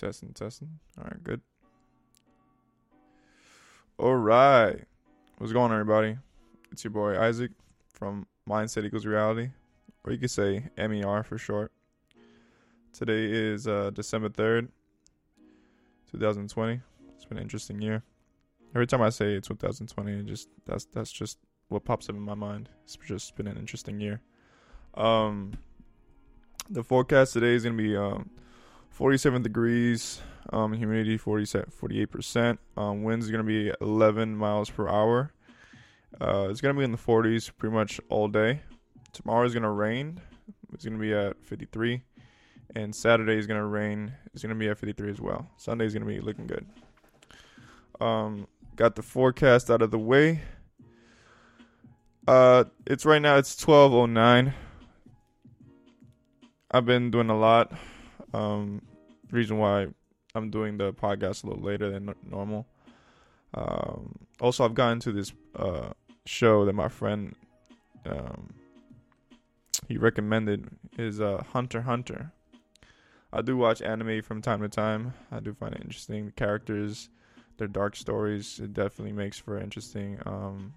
Testing, 0.00 0.32
testing. 0.32 0.78
All 0.96 1.04
right, 1.04 1.22
good. 1.22 1.42
All 3.98 4.16
right. 4.16 4.82
What's 5.36 5.52
going 5.52 5.72
on, 5.72 5.78
everybody? 5.78 6.16
It's 6.72 6.82
your 6.82 6.90
boy 6.90 7.20
Isaac 7.20 7.50
from 7.92 8.26
Mindset 8.48 8.86
Equals 8.86 9.04
Reality, 9.04 9.50
or 10.02 10.12
you 10.12 10.18
could 10.18 10.30
say 10.30 10.70
MER 10.78 11.22
for 11.22 11.36
short. 11.36 11.70
Today 12.94 13.30
is 13.30 13.68
uh, 13.68 13.90
December 13.92 14.30
3rd, 14.30 14.68
2020. 16.10 16.80
It's 17.14 17.26
been 17.26 17.36
an 17.36 17.42
interesting 17.42 17.82
year. 17.82 18.02
Every 18.74 18.86
time 18.86 19.02
I 19.02 19.10
say 19.10 19.38
2020, 19.38 20.12
it 20.12 20.24
just 20.24 20.48
that's 20.64 20.86
that's 20.86 21.12
just 21.12 21.36
what 21.68 21.84
pops 21.84 22.08
up 22.08 22.14
in 22.14 22.22
my 22.22 22.34
mind. 22.34 22.70
It's 22.84 22.96
just 23.06 23.36
been 23.36 23.46
an 23.46 23.58
interesting 23.58 24.00
year. 24.00 24.22
Um, 24.94 25.52
the 26.70 26.82
forecast 26.82 27.34
today 27.34 27.54
is 27.54 27.64
gonna 27.64 27.76
be 27.76 27.94
um 27.98 28.30
47 28.90 29.42
degrees, 29.42 30.20
um, 30.52 30.72
humidity 30.72 31.18
48%. 31.18 32.58
Um, 32.76 33.02
winds 33.02 33.30
going 33.30 33.44
to 33.44 33.46
be 33.46 33.72
11 33.80 34.36
miles 34.36 34.68
per 34.70 34.88
hour. 34.88 35.32
Uh, 36.20 36.48
it's 36.50 36.60
going 36.60 36.74
to 36.74 36.78
be 36.78 36.84
in 36.84 36.92
the 36.92 36.98
40s 36.98 37.50
pretty 37.56 37.74
much 37.74 38.00
all 38.08 38.28
day. 38.28 38.60
Tomorrow 39.12 39.46
is 39.46 39.54
going 39.54 39.62
to 39.62 39.70
rain. 39.70 40.20
It's 40.72 40.84
going 40.84 40.98
to 40.98 41.00
be 41.00 41.14
at 41.14 41.36
53. 41.44 42.02
And 42.76 42.94
Saturday 42.94 43.36
is 43.36 43.46
going 43.46 43.60
to 43.60 43.66
rain. 43.66 44.12
It's 44.32 44.42
going 44.42 44.54
to 44.54 44.58
be 44.58 44.68
at 44.68 44.78
53 44.78 45.10
as 45.10 45.20
well. 45.20 45.48
Sunday 45.56 45.86
is 45.86 45.94
going 45.94 46.06
to 46.06 46.12
be 46.12 46.20
looking 46.20 46.46
good. 46.46 46.66
Um, 48.00 48.46
got 48.76 48.96
the 48.96 49.02
forecast 49.02 49.70
out 49.70 49.82
of 49.82 49.90
the 49.90 49.98
way. 49.98 50.42
Uh, 52.26 52.64
it's 52.86 53.04
right 53.04 53.20
now. 53.20 53.36
It's 53.36 53.56
12:09. 53.56 54.52
I've 56.70 56.86
been 56.86 57.10
doing 57.10 57.30
a 57.30 57.36
lot. 57.36 57.72
Um, 58.32 58.82
reason 59.30 59.58
why 59.58 59.88
I'm 60.34 60.50
doing 60.50 60.78
the 60.78 60.92
podcast 60.92 61.44
a 61.44 61.48
little 61.48 61.62
later 61.62 61.90
than 61.90 62.14
normal. 62.28 62.66
Um, 63.54 64.14
also, 64.40 64.64
I've 64.64 64.74
gotten 64.74 65.00
to 65.00 65.12
this 65.12 65.32
uh, 65.56 65.90
show 66.24 66.64
that 66.64 66.72
my 66.72 66.88
friend 66.88 67.34
um, 68.06 68.54
he 69.88 69.96
recommended 69.96 70.68
is 70.98 71.20
uh, 71.20 71.42
Hunter 71.52 71.82
Hunter. 71.82 72.32
I 73.32 73.42
do 73.42 73.56
watch 73.56 73.82
anime 73.82 74.22
from 74.22 74.42
time 74.42 74.60
to 74.60 74.68
time. 74.68 75.14
I 75.30 75.40
do 75.40 75.54
find 75.54 75.74
it 75.74 75.80
interesting. 75.82 76.26
The 76.26 76.32
characters, 76.32 77.08
their 77.58 77.68
dark 77.68 77.96
stories, 77.96 78.58
it 78.58 78.72
definitely 78.72 79.12
makes 79.12 79.38
for 79.38 79.56
an 79.56 79.64
interesting, 79.64 80.18
um, 80.26 80.74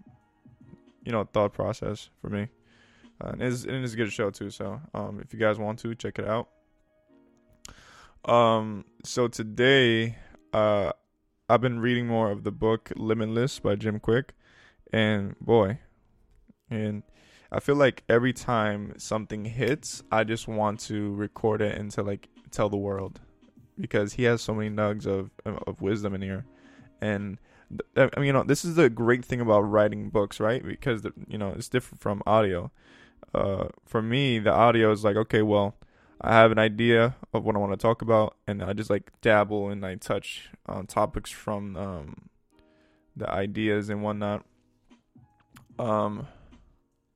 you 1.04 1.12
know, 1.12 1.24
thought 1.24 1.54
process 1.54 2.10
for 2.22 2.30
me. 2.30 2.48
Uh, 3.22 3.30
and 3.30 3.42
it 3.42 3.66
is 3.66 3.94
a 3.94 3.98
good 3.98 4.12
show 4.12 4.30
too. 4.30 4.50
So, 4.50 4.82
um, 4.94 5.20
if 5.20 5.34
you 5.34 5.40
guys 5.40 5.58
want 5.58 5.80
to 5.80 5.96
check 5.96 6.20
it 6.20 6.28
out, 6.28 6.50
um, 8.26 8.86
so 9.04 9.28
today, 9.28 10.18
uh, 10.54 10.92
I've 11.50 11.62
been 11.62 11.80
reading 11.80 12.08
more 12.08 12.32
of 12.32 12.44
the 12.44 12.52
book 12.52 12.92
Limitless 12.96 13.60
by 13.60 13.76
Jim 13.76 14.00
Kwik, 14.00 14.34
and 14.92 15.38
boy, 15.40 15.80
and 16.70 17.04
I 17.52 17.60
feel 17.60 17.76
like 17.76 18.04
every 18.08 18.34
time 18.34 18.94
something 18.98 19.46
hits, 19.46 20.04
I 20.12 20.24
just 20.24 20.48
want 20.48 20.80
to 20.82 21.14
record 21.16 21.62
it 21.62 21.78
and 21.78 21.92
to 21.92 22.04
like 22.04 22.30
tell 22.52 22.70
the 22.70 22.78
world 22.78 23.20
because 23.80 24.14
he 24.14 24.24
has 24.24 24.42
so 24.42 24.54
many 24.54 24.70
nugs 24.70 25.06
of 25.06 25.32
of 25.46 25.82
wisdom 25.82 26.14
in 26.16 26.22
here, 26.22 26.46
and 27.02 27.38
I 27.96 28.10
mean, 28.18 28.28
you 28.28 28.34
know, 28.34 28.44
this 28.44 28.66
is 28.66 28.76
the 28.76 28.90
great 28.90 29.26
thing 29.26 29.42
about 29.42 29.62
writing 29.62 30.10
books, 30.10 30.40
right? 30.40 30.64
Because 30.66 31.04
you 31.28 31.38
know 31.38 31.50
it's 31.50 31.70
different 31.70 32.02
from 32.02 32.24
audio. 32.26 32.72
Uh, 33.34 33.68
for 33.86 34.02
me, 34.02 34.40
the 34.40 34.52
audio 34.52 34.92
is 34.92 35.04
like, 35.04 35.16
okay, 35.16 35.42
well, 35.42 35.76
I 36.24 36.34
have 36.34 36.52
an 36.54 36.60
idea 36.60 37.16
of 37.34 37.44
what 37.44 37.56
I 37.56 37.60
want 37.60 37.74
to 37.74 37.78
talk 37.78 38.02
about, 38.02 38.38
and 38.48 38.64
I 38.64 38.72
just 38.72 38.90
like 38.90 39.12
dabble 39.22 39.70
and 39.70 39.86
I 39.86 39.96
touch 39.96 40.50
on 40.66 40.88
topics 40.88 41.30
from 41.30 41.76
um, 41.76 42.30
the 43.16 43.30
ideas 43.30 43.90
and 43.90 44.02
whatnot. 44.02 44.46
Um, 45.78 46.28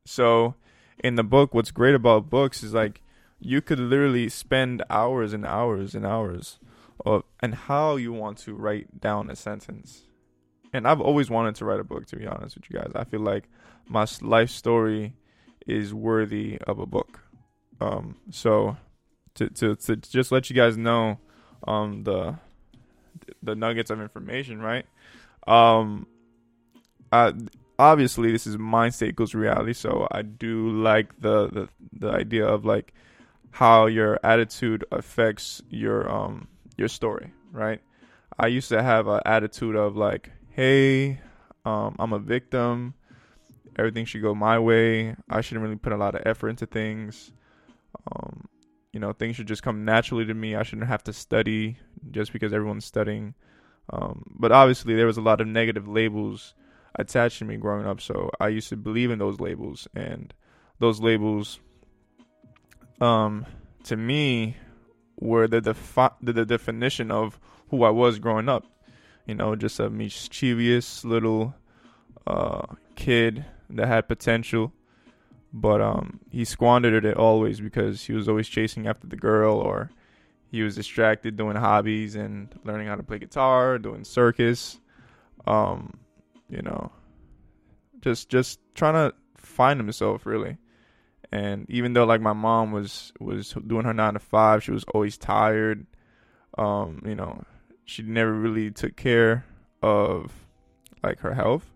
so 0.05 0.55
in 1.01 1.15
the 1.15 1.23
book, 1.23 1.53
what's 1.53 1.71
great 1.71 1.95
about 1.95 2.29
books 2.29 2.63
is 2.63 2.73
like 2.73 3.01
you 3.39 3.61
could 3.61 3.79
literally 3.79 4.27
spend 4.27 4.83
hours 4.89 5.31
and 5.31 5.45
hours 5.45 5.95
and 5.95 6.05
hours 6.05 6.59
of 7.05 7.23
and 7.39 7.55
how 7.55 7.95
you 7.95 8.11
want 8.11 8.37
to 8.39 8.55
write 8.55 8.99
down 8.99 9.29
a 9.29 9.37
sentence. 9.37 10.03
And 10.73 10.85
I've 10.85 10.99
always 10.99 11.29
wanted 11.29 11.55
to 11.55 11.65
write 11.65 11.79
a 11.79 11.85
book, 11.85 12.07
to 12.07 12.17
be 12.17 12.27
honest 12.27 12.57
with 12.57 12.65
you 12.69 12.79
guys. 12.79 12.91
I 12.93 13.05
feel 13.05 13.21
like 13.21 13.45
my 13.87 14.05
life 14.21 14.49
story 14.49 15.13
is 15.65 15.93
worthy 15.93 16.57
of 16.67 16.79
a 16.79 16.85
book. 16.85 17.21
Um, 17.79 18.17
so 18.31 18.75
to 19.37 19.49
to 19.49 19.75
to 19.75 19.95
just 19.95 20.31
let 20.31 20.49
you 20.49 20.55
guys 20.55 20.77
know 20.77 21.19
um 21.67 22.03
the 22.03 22.35
the 23.41 23.55
nuggets 23.55 23.89
of 23.89 24.01
information, 24.01 24.61
right? 24.61 24.85
Um 25.47 26.07
I 27.11 27.33
obviously 27.79 28.31
this 28.31 28.47
is 28.47 28.57
mindset 28.57 29.09
equals 29.09 29.33
reality, 29.33 29.73
so 29.73 30.07
I 30.11 30.21
do 30.21 30.69
like 30.69 31.19
the 31.21 31.47
the 31.47 31.69
the 31.93 32.09
idea 32.09 32.45
of 32.45 32.65
like 32.65 32.93
how 33.51 33.85
your 33.85 34.19
attitude 34.23 34.85
affects 34.91 35.61
your 35.69 36.09
um 36.11 36.47
your 36.77 36.87
story, 36.87 37.31
right? 37.51 37.81
I 38.39 38.47
used 38.47 38.69
to 38.69 38.83
have 38.83 39.07
an 39.07 39.21
attitude 39.25 39.75
of 39.75 39.97
like, 39.97 40.31
hey, 40.51 41.19
um, 41.65 41.95
I'm 41.97 42.13
a 42.13 42.19
victim. 42.19 42.93
Everything 43.77 44.05
should 44.05 44.21
go 44.21 44.35
my 44.35 44.59
way. 44.59 45.15
I 45.29 45.41
shouldn't 45.41 45.63
really 45.63 45.75
put 45.75 45.91
a 45.93 45.97
lot 45.97 46.15
of 46.15 46.21
effort 46.25 46.49
into 46.49 46.67
things. 46.67 47.31
Um, 48.11 48.47
you 48.97 49.01
know 49.01 49.13
things 49.13 49.35
should 49.35 49.47
just 49.47 49.61
come 49.61 49.85
naturally 49.85 50.25
to 50.25 50.33
me. 50.33 50.55
I 50.55 50.63
shouldn't 50.63 50.87
have 50.87 51.03
to 51.03 51.13
study 51.13 51.77
just 52.09 52.33
because 52.33 52.51
everyone's 52.51 52.83
studying. 52.83 53.35
Um, 53.91 54.23
but 54.39 54.51
obviously 54.51 54.95
there 54.95 55.05
was 55.05 55.17
a 55.17 55.21
lot 55.21 55.39
of 55.39 55.45
negative 55.45 55.87
labels 55.87 56.55
attached 56.95 57.37
to 57.37 57.45
me 57.45 57.57
growing 57.57 57.85
up 57.85 58.01
so 58.01 58.31
i 58.39 58.47
used 58.47 58.69
to 58.69 58.75
believe 58.75 59.11
in 59.11 59.19
those 59.19 59.39
labels. 59.39 59.87
And 59.93 60.33
those 60.79 60.99
labels 60.99 61.59
um 62.99 63.45
to 63.83 63.95
me 63.95 64.57
were 65.19 65.47
the 65.47 65.61
defi- 65.61 66.17
the, 66.23 66.33
the 66.33 66.45
definition 66.47 67.11
of 67.11 67.39
who 67.69 67.83
i 67.83 67.91
was 67.91 68.17
growing 68.17 68.49
up. 68.49 68.65
You 69.27 69.35
know 69.35 69.55
just 69.55 69.79
a 69.79 69.91
mischievous 69.91 71.05
little 71.05 71.53
uh 72.25 72.65
kid 72.95 73.45
that 73.69 73.87
had 73.87 74.07
potential 74.07 74.73
but 75.59 75.81
um, 75.81 76.19
he 76.29 76.45
squandered 76.45 77.03
it 77.03 77.17
always 77.17 77.59
because 77.59 78.05
he 78.05 78.13
was 78.13 78.29
always 78.29 78.47
chasing 78.47 78.87
after 78.87 79.07
the 79.07 79.15
girl 79.15 79.55
or 79.55 79.89
he 80.51 80.61
was 80.61 80.75
distracted 80.75 81.35
doing 81.35 81.55
hobbies 81.55 82.15
and 82.15 82.53
learning 82.63 82.87
how 82.87 82.95
to 82.95 83.03
play 83.03 83.17
guitar, 83.17 83.79
doing 83.79 84.03
circus, 84.03 84.79
um, 85.47 85.97
you 86.47 86.61
know, 86.61 86.91
just 88.01 88.29
just 88.29 88.59
trying 88.75 88.93
to 88.93 89.15
find 89.35 89.79
himself 89.79 90.25
really. 90.25 90.57
And 91.31 91.65
even 91.69 91.93
though 91.93 92.05
like 92.05 92.21
my 92.21 92.33
mom 92.33 92.71
was 92.71 93.11
was 93.19 93.55
doing 93.65 93.85
her 93.85 93.93
nine 93.93 94.13
to 94.13 94.19
five, 94.19 94.63
she 94.63 94.71
was 94.71 94.85
always 94.93 95.17
tired. 95.17 95.87
Um, 96.57 97.01
you 97.03 97.15
know, 97.15 97.43
she 97.85 98.03
never 98.03 98.31
really 98.31 98.69
took 98.69 98.95
care 98.95 99.43
of 99.81 100.31
like 101.03 101.19
her 101.19 101.33
health. 101.33 101.73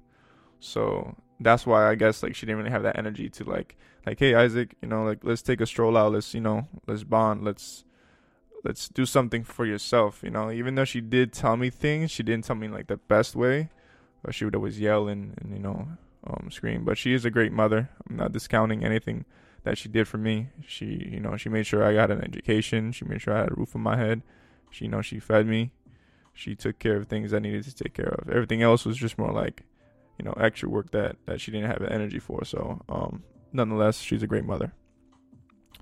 So 0.60 1.16
that's 1.44 1.66
why 1.66 1.90
I 1.90 1.96
guess 1.96 2.24
like 2.24 2.36
she 2.36 2.46
didn't 2.46 2.60
really 2.60 2.72
have 2.72 2.84
that 2.84 2.98
energy 2.98 3.30
to 3.30 3.44
like 3.44 3.78
like 4.06 4.20
hey 4.20 4.36
Isaac, 4.36 4.76
you 4.82 4.88
know, 4.88 5.04
like 5.04 5.20
let's 5.24 5.42
take 5.42 5.62
a 5.62 5.66
stroll 5.66 5.98
out, 5.98 6.14
let's 6.14 6.34
you 6.34 6.42
know, 6.42 6.68
let's 6.88 7.04
bond, 7.04 7.44
let's 7.44 7.84
let's 8.64 8.90
do 8.90 9.06
something 9.06 9.44
for 9.44 9.66
yourself, 9.66 10.22
you 10.24 10.30
know. 10.30 10.52
Even 10.52 10.76
though 10.76 10.86
she 10.86 11.02
did 11.02 11.34
tell 11.34 11.58
me 11.58 11.70
things, 11.70 12.12
she 12.12 12.24
didn't 12.24 12.46
tell 12.46 12.56
me 12.56 12.68
like 12.68 12.88
the 12.88 12.98
best 12.98 13.36
way. 13.36 13.70
But 14.24 14.36
she 14.36 14.46
would 14.46 14.56
always 14.56 14.80
yell 14.80 15.08
and, 15.08 15.34
and 15.42 15.52
you 15.52 15.60
know, 15.60 15.88
um, 16.28 16.50
scream. 16.52 16.86
But 16.86 16.98
she 16.98 17.14
is 17.14 17.26
a 17.26 17.32
great 17.32 17.52
mother. 17.52 17.90
I'm 18.08 18.18
not 18.18 18.32
discounting 18.32 18.86
anything 18.86 19.26
that 19.64 19.78
she 19.78 19.90
did 19.90 20.08
for 20.08 20.18
me. 20.18 20.50
She, 20.68 21.10
you 21.12 21.20
know, 21.20 21.38
she 21.38 21.50
made 21.50 21.66
sure 21.66 21.84
I 21.84 21.94
got 21.94 22.12
an 22.12 22.24
education. 22.24 22.92
She 22.92 23.04
made 23.06 23.22
sure 23.22 23.34
I 23.34 23.40
had 23.40 23.52
a 23.52 23.56
roof 23.56 23.76
on 23.76 23.82
my 23.82 23.98
head. 23.98 24.22
She, 24.70 24.86
you 24.86 24.92
know, 24.92 25.02
she 25.02 25.20
fed 25.20 25.48
me. 25.48 25.72
She 26.34 26.56
took 26.56 26.80
care 26.80 26.98
of 26.98 27.08
things 27.08 27.34
I 27.34 27.40
needed 27.40 27.64
to 27.64 27.76
take 27.76 27.94
care 27.94 28.10
of. 28.20 28.30
Everything 28.30 28.62
else 28.62 28.86
was 28.86 28.98
just 28.98 29.18
more 29.18 29.32
like 29.32 29.64
you 30.22 30.26
know 30.26 30.34
extra 30.40 30.70
work 30.70 30.92
that 30.92 31.16
that 31.26 31.42
she 31.42 31.50
didn't 31.50 31.68
have 31.68 31.80
the 31.80 31.92
energy 31.92 32.20
for. 32.20 32.46
So 32.46 32.80
um, 32.88 33.24
nonetheless, 33.52 34.00
she's 34.00 34.22
a 34.22 34.28
great 34.28 34.46
mother. 34.46 34.72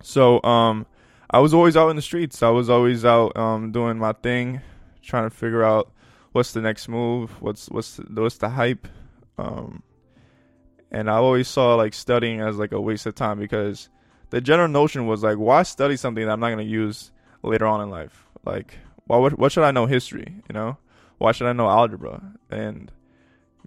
So 0.02 0.42
um, 0.44 0.86
I 1.30 1.40
was 1.40 1.54
always 1.54 1.76
out 1.76 1.90
in 1.90 1.98
the 1.98 2.02
streets. 2.02 2.42
I 2.42 2.50
was 2.50 2.70
always 2.70 3.04
out 3.04 3.36
um, 3.36 3.74
doing 3.74 3.98
my 3.98 4.14
thing, 4.14 4.62
trying 5.02 5.30
to 5.30 5.36
figure 5.36 5.62
out 5.62 5.92
what's 6.32 6.54
the 6.54 6.62
next 6.62 6.88
move, 6.88 7.42
what's 7.42 7.68
what's 7.68 7.98
the, 7.98 8.22
what's 8.22 8.38
the 8.38 8.48
hype. 8.48 8.88
Um, 9.38 9.84
and 10.90 11.10
I 11.10 11.16
always 11.16 11.50
saw 11.50 11.76
like 11.76 11.94
studying 11.94 12.40
as 12.40 12.56
like 12.56 12.72
a 12.72 12.80
waste 12.80 13.06
of 13.08 13.16
time 13.16 13.40
because 13.40 13.90
the 14.30 14.40
general 14.40 14.70
notion 14.70 15.06
was 15.06 15.22
like, 15.22 15.38
why 15.38 15.64
study 15.64 15.98
something 15.98 16.26
that 16.26 16.32
I'm 16.32 16.40
not 16.40 16.48
going 16.48 16.66
to 16.66 16.72
use 16.72 17.12
later 17.44 17.68
on 17.68 17.82
in 17.82 17.90
life? 17.90 18.26
Like, 18.46 18.78
why? 19.06 19.18
What, 19.18 19.38
what 19.38 19.52
should 19.52 19.66
I 19.66 19.72
know 19.72 19.86
history? 19.86 20.42
You 20.48 20.54
know, 20.54 20.78
why 21.18 21.34
should 21.34 21.48
I 21.48 21.54
know 21.54 21.70
algebra? 21.70 22.22
And 22.50 22.90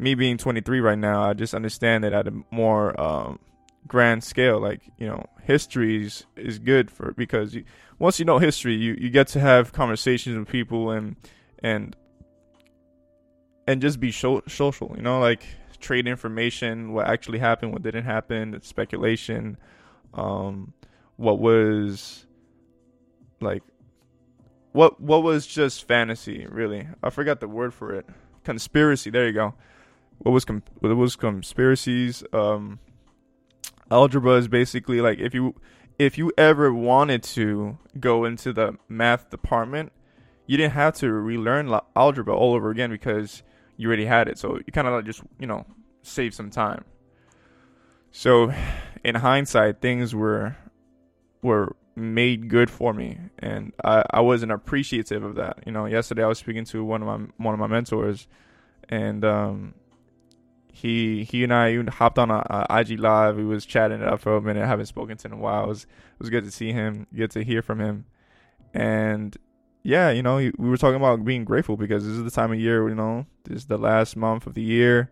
me 0.02 0.14
being 0.14 0.36
23 0.36 0.80
right 0.80 0.98
now, 0.98 1.22
I 1.22 1.32
just 1.34 1.54
understand 1.54 2.04
it 2.04 2.12
at 2.12 2.26
a 2.26 2.34
more 2.50 3.00
um, 3.00 3.38
grand 3.86 4.24
scale. 4.24 4.60
Like 4.60 4.82
you 4.98 5.06
know, 5.06 5.24
history 5.42 6.04
is, 6.04 6.26
is 6.36 6.58
good 6.58 6.90
for 6.90 7.12
because 7.12 7.54
you, 7.54 7.64
once 7.98 8.18
you 8.18 8.24
know 8.24 8.38
history, 8.38 8.74
you 8.74 8.94
you 8.98 9.10
get 9.10 9.28
to 9.28 9.40
have 9.40 9.72
conversations 9.72 10.36
with 10.36 10.48
people 10.48 10.90
and 10.90 11.16
and 11.62 11.96
and 13.66 13.80
just 13.80 14.00
be 14.00 14.10
social. 14.12 14.92
You 14.96 15.02
know, 15.02 15.20
like 15.20 15.44
trade 15.80 16.06
information, 16.06 16.92
what 16.92 17.08
actually 17.08 17.38
happened, 17.38 17.72
what 17.72 17.82
didn't 17.82 18.04
happen, 18.04 18.60
speculation, 18.62 19.56
um, 20.14 20.72
what 21.16 21.38
was 21.38 22.26
like 23.40 23.62
what 24.72 25.00
what 25.00 25.22
was 25.22 25.46
just 25.46 25.86
fantasy 25.86 26.46
really 26.48 26.88
i 27.02 27.10
forgot 27.10 27.40
the 27.40 27.48
word 27.48 27.74
for 27.74 27.94
it 27.94 28.06
conspiracy 28.44 29.10
there 29.10 29.26
you 29.26 29.32
go 29.32 29.54
what 30.22 30.32
was 30.32 30.44
com- 30.44 30.62
what 30.80 30.94
was 30.96 31.16
conspiracies 31.16 32.24
um 32.32 32.78
algebra 33.90 34.34
is 34.34 34.48
basically 34.48 35.00
like 35.00 35.18
if 35.18 35.34
you 35.34 35.54
if 35.98 36.16
you 36.16 36.32
ever 36.38 36.72
wanted 36.72 37.22
to 37.22 37.78
go 38.00 38.24
into 38.24 38.52
the 38.52 38.76
math 38.88 39.30
department 39.30 39.92
you 40.46 40.56
didn't 40.56 40.72
have 40.72 40.94
to 40.94 41.10
relearn 41.12 41.74
algebra 41.96 42.34
all 42.34 42.54
over 42.54 42.70
again 42.70 42.90
because 42.90 43.42
you 43.76 43.88
already 43.88 44.04
had 44.04 44.28
it. 44.28 44.38
So 44.38 44.58
you 44.66 44.72
kind 44.72 44.86
of 44.86 44.94
like 44.94 45.04
just 45.04 45.22
you 45.38 45.46
know 45.46 45.66
save 46.02 46.34
some 46.34 46.50
time. 46.50 46.84
So 48.10 48.52
in 49.04 49.14
hindsight 49.16 49.80
things 49.80 50.14
were 50.14 50.56
were 51.42 51.76
made 51.94 52.48
good 52.48 52.70
for 52.70 52.92
me. 52.92 53.18
And 53.38 53.72
I, 53.84 54.04
I 54.10 54.20
wasn't 54.20 54.52
appreciative 54.52 55.22
of 55.22 55.36
that. 55.36 55.62
You 55.66 55.72
know 55.72 55.86
yesterday 55.86 56.22
i 56.22 56.26
was 56.26 56.38
speaking 56.38 56.64
to 56.66 56.84
one 56.84 57.02
of 57.02 57.08
my 57.08 57.26
one 57.38 57.54
of 57.54 57.60
my 57.60 57.66
mentors 57.66 58.26
and 58.88 59.24
um 59.24 59.74
he 60.72 61.24
he 61.24 61.44
and 61.44 61.52
i 61.52 61.72
even 61.72 61.86
hopped 61.86 62.18
on 62.18 62.30
a, 62.30 62.66
a 62.68 62.80
ig 62.80 62.98
live. 62.98 63.36
We 63.36 63.44
was 63.44 63.64
chatting 63.64 64.00
it 64.00 64.08
up 64.08 64.20
for 64.20 64.36
a 64.36 64.42
minute. 64.42 64.64
I 64.64 64.66
haven't 64.66 64.86
spoken 64.86 65.16
to 65.16 65.28
him 65.28 65.34
in 65.34 65.38
a 65.38 65.42
while. 65.42 65.64
It 65.64 65.68
was, 65.68 65.82
it 65.84 66.18
was 66.18 66.30
good 66.30 66.44
to 66.44 66.50
see 66.50 66.72
him 66.72 67.06
get 67.14 67.30
to 67.32 67.44
hear 67.44 67.62
from 67.62 67.80
him. 67.80 68.06
And 68.74 69.36
yeah 69.84 70.10
you 70.10 70.22
know 70.22 70.36
we 70.36 70.52
were 70.56 70.76
talking 70.76 70.96
about 70.96 71.24
being 71.24 71.44
grateful 71.44 71.76
because 71.76 72.04
this 72.06 72.14
is 72.14 72.22
the 72.22 72.30
time 72.30 72.52
of 72.52 72.60
year 72.60 72.88
you 72.88 72.94
know 72.94 73.26
this 73.42 73.62
is 73.62 73.66
the 73.66 73.76
last 73.76 74.16
month 74.16 74.46
of 74.46 74.54
the 74.54 74.62
year 74.62 75.10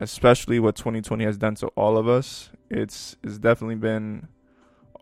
especially 0.00 0.58
what 0.58 0.76
2020 0.76 1.24
has 1.24 1.36
done 1.38 1.54
to 1.56 1.68
all 1.68 1.96
of 1.96 2.08
us. 2.08 2.50
It's 2.68 3.16
it's 3.22 3.38
definitely 3.38 3.76
been 3.76 4.28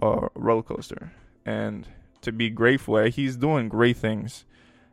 a 0.02 0.28
roller 0.34 0.62
coaster. 0.62 1.12
And 1.46 1.88
to 2.20 2.32
be 2.32 2.50
grateful 2.50 2.98
eh, 2.98 3.10
he's 3.10 3.36
doing 3.36 3.68
great 3.68 3.96
things. 3.96 4.44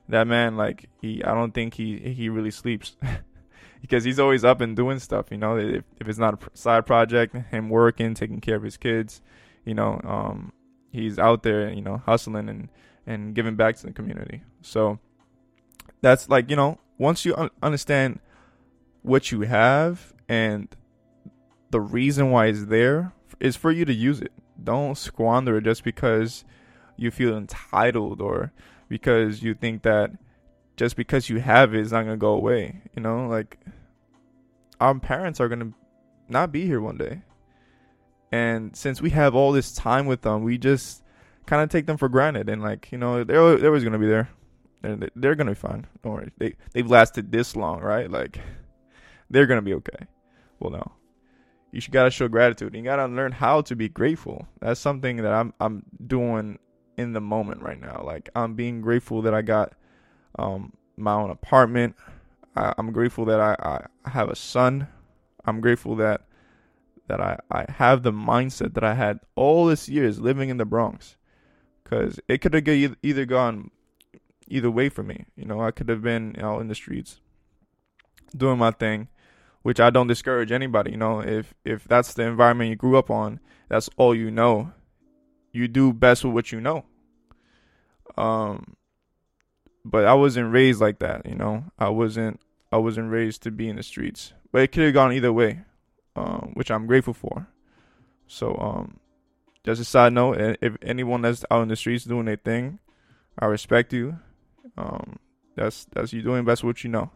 That 0.08 0.28
man 0.28 0.56
like 0.56 0.90
he 1.02 1.24
i 1.24 1.34
don't 1.34 1.54
think 1.54 1.74
he 1.74 1.98
he 1.98 2.30
really 2.30 2.52
sleeps 2.52 2.96
because 3.82 4.04
he's 4.04 4.20
always 4.20 4.44
up 4.44 4.62
and 4.62 4.76
doing 4.76 5.00
stuff 5.00 5.28
you 5.32 5.38
know 5.38 5.58
if, 5.58 5.84
if 6.00 6.08
it's 6.08 6.20
not 6.20 6.34
a 6.34 6.58
side 6.58 6.86
project 6.86 7.36
him 7.52 7.70
working 7.70 8.14
taking 8.14 8.42
care 8.42 8.56
of 8.56 8.64
his 8.64 8.78
kids 8.78 9.22
you 9.66 9.74
know 9.74 10.00
um 10.04 10.52
he's 10.92 11.20
out 11.20 11.44
there 11.44 11.70
you 11.72 11.82
know 11.82 12.02
hustling 12.06 12.50
and 12.50 12.70
and 13.06 13.36
giving 13.36 13.56
back 13.56 13.76
to 13.78 13.88
the 13.88 13.94
community. 13.94 14.42
So 14.62 15.00
that's 16.02 16.30
like 16.30 16.50
you 16.50 16.56
know 16.56 16.80
once 16.98 17.26
you 17.26 17.36
un- 17.36 17.52
understand 17.62 18.20
what 19.02 19.32
you 19.32 19.42
have 19.42 20.14
and 20.28 20.68
the 21.70 21.80
reason 21.80 22.32
why 22.32 22.48
it's 22.48 22.66
there 22.66 23.14
is 23.40 23.56
for 23.56 23.72
you 23.72 23.86
to 23.86 23.94
use 23.94 24.22
it. 24.22 24.32
Don't 24.62 24.98
squander 24.98 25.58
it 25.58 25.66
just 25.66 25.84
because 25.84 26.46
you 26.96 27.12
feel 27.12 27.36
entitled 27.36 28.22
or 28.22 28.54
because 28.88 29.44
you 29.44 29.54
think 29.54 29.84
that 29.84 30.12
just 30.76 30.96
because 30.96 31.30
you 31.30 31.40
have 31.40 31.74
it, 31.74 31.80
it's 31.80 31.92
not 31.92 32.04
gonna 32.04 32.18
go 32.18 32.34
away. 32.34 32.82
You 32.96 33.02
know, 33.02 33.28
like 33.28 33.60
our 34.80 34.98
parents 35.00 35.40
are 35.40 35.50
gonna 35.50 35.72
not 36.28 36.52
be 36.52 36.66
here 36.66 36.82
one 36.82 36.98
day, 36.98 37.22
and 38.32 38.76
since 38.76 39.02
we 39.02 39.12
have 39.12 39.36
all 39.36 39.52
this 39.52 39.74
time 39.74 40.06
with 40.06 40.22
them, 40.22 40.44
we 40.44 40.58
just 40.58 41.04
kind 41.46 41.62
of 41.62 41.70
take 41.70 41.86
them 41.86 41.98
for 41.98 42.10
granted. 42.10 42.50
And 42.50 42.62
like 42.62 42.92
you 42.92 42.98
know, 42.98 43.24
they're 43.24 43.58
they're 43.58 43.70
always 43.70 43.84
gonna 43.84 44.00
be 44.00 44.08
there. 44.08 44.30
They're, 44.82 45.10
they're 45.16 45.36
gonna 45.36 45.52
be 45.52 45.56
fine. 45.56 45.88
Don't 46.04 46.14
worry. 46.14 46.32
They 46.38 46.56
they've 46.74 46.90
lasted 46.90 47.32
this 47.32 47.56
long, 47.56 47.82
right? 47.82 48.10
Like 48.10 48.40
they're 49.30 49.48
gonna 49.48 49.62
be 49.62 49.74
okay. 49.74 50.08
Well, 50.60 50.72
no 50.72 50.92
you 51.76 51.82
should 51.82 51.92
gotta 51.92 52.10
show 52.10 52.30
gratitude. 52.30 52.74
You 52.74 52.82
gotta 52.84 53.06
learn 53.06 53.34
how 53.34 53.60
to 53.64 53.76
be 53.76 53.90
grateful. 53.90 54.48
That's 54.62 54.80
something 54.80 55.18
that 55.18 55.34
I'm 55.34 55.54
I'm 55.60 55.84
doing 56.08 56.58
in 56.98 57.12
the 57.12 57.20
moment 57.20 57.62
right 57.62 57.80
now. 57.80 58.02
Like 58.02 58.30
I'm 58.34 58.54
being 58.54 58.80
grateful 58.80 59.24
that 59.24 59.34
I 59.34 59.42
got 59.42 59.74
um, 60.38 60.74
my 60.98 61.14
own 61.14 61.30
apartment. 61.30 61.96
I, 62.56 62.74
am 62.78 62.92
grateful 62.92 63.26
that 63.26 63.40
I, 63.40 63.56
I 64.06 64.10
have 64.10 64.30
a 64.30 64.36
son. 64.36 64.88
I'm 65.46 65.62
grateful 65.62 65.96
that 65.98 66.22
that 67.08 67.22
I, 67.22 67.38
I 67.52 67.66
have 67.70 68.02
the 68.02 68.12
mindset 68.12 68.74
that 68.74 68.84
I 68.84 68.96
had 68.96 69.20
all 69.36 69.68
these 69.68 69.88
years 69.88 70.20
living 70.20 70.50
in 70.50 70.58
the 70.58 70.66
Bronx. 70.66 71.18
Cause 71.84 72.20
it 72.28 72.40
could 72.40 72.56
have 72.56 72.68
either 72.68 73.26
gone 73.26 73.70
either 74.48 74.72
way 74.72 74.90
for 74.90 75.04
me. 75.04 75.26
You 75.36 75.46
know, 75.46 75.62
I 75.62 75.70
could 75.70 75.88
have 75.90 76.02
been 76.02 76.36
out 76.40 76.62
in 76.62 76.68
the 76.68 76.74
streets 76.74 77.20
doing 78.36 78.58
my 78.58 78.72
thing 78.72 79.08
which 79.66 79.80
I 79.80 79.90
don't 79.90 80.06
discourage 80.06 80.52
anybody. 80.52 80.92
You 80.92 80.98
know, 80.98 81.22
if 81.22 81.56
if 81.66 81.86
that's 81.86 82.14
the 82.14 82.22
environment 82.22 82.70
you 82.70 82.76
grew 82.76 83.00
up 83.00 83.10
on, 83.10 83.40
that's 83.68 83.90
all 83.98 84.14
you 84.14 84.30
know. 84.30 84.74
You 85.54 85.68
do 85.68 85.92
best 85.92 86.24
with 86.24 86.36
what 86.36 86.52
you 86.52 86.62
know. 86.62 86.86
Um, 88.16 88.76
but 89.86 90.06
I 90.06 90.16
wasn't 90.16 90.52
raised 90.52 90.82
like 90.82 91.00
that. 91.00 91.26
You 91.26 91.36
know, 91.36 91.64
I 91.78 91.90
wasn't 91.90 92.42
I 92.72 92.78
wasn't 92.78 93.12
raised 93.12 93.44
to 93.44 93.52
be 93.52 93.70
in 93.70 93.78
the 93.78 93.84
streets. 93.84 94.34
But 94.52 94.64
it 94.64 94.72
could 94.72 94.84
have 94.84 94.94
gone 94.94 95.14
either 95.14 95.32
way, 95.32 95.62
um, 96.16 96.52
which 96.56 96.72
I'm 96.72 96.88
grateful 96.88 97.14
for. 97.14 97.48
So, 98.28 98.56
um, 98.58 99.00
just 99.64 99.82
a 99.82 99.86
side 99.86 100.14
note: 100.14 100.58
if 100.62 100.76
anyone 100.82 101.22
that's 101.22 101.46
out 101.52 101.62
in 101.62 101.68
the 101.70 101.76
streets 101.76 102.04
doing 102.04 102.26
their 102.26 102.36
thing, 102.36 102.80
I 103.38 103.46
respect 103.46 103.94
you. 103.94 104.18
Um, 104.78 105.18
that's 105.56 105.86
that's 105.94 106.12
you 106.12 106.24
doing 106.24 106.44
best 106.44 106.64
what 106.64 106.84
you 106.84 106.90
know. 106.90 107.12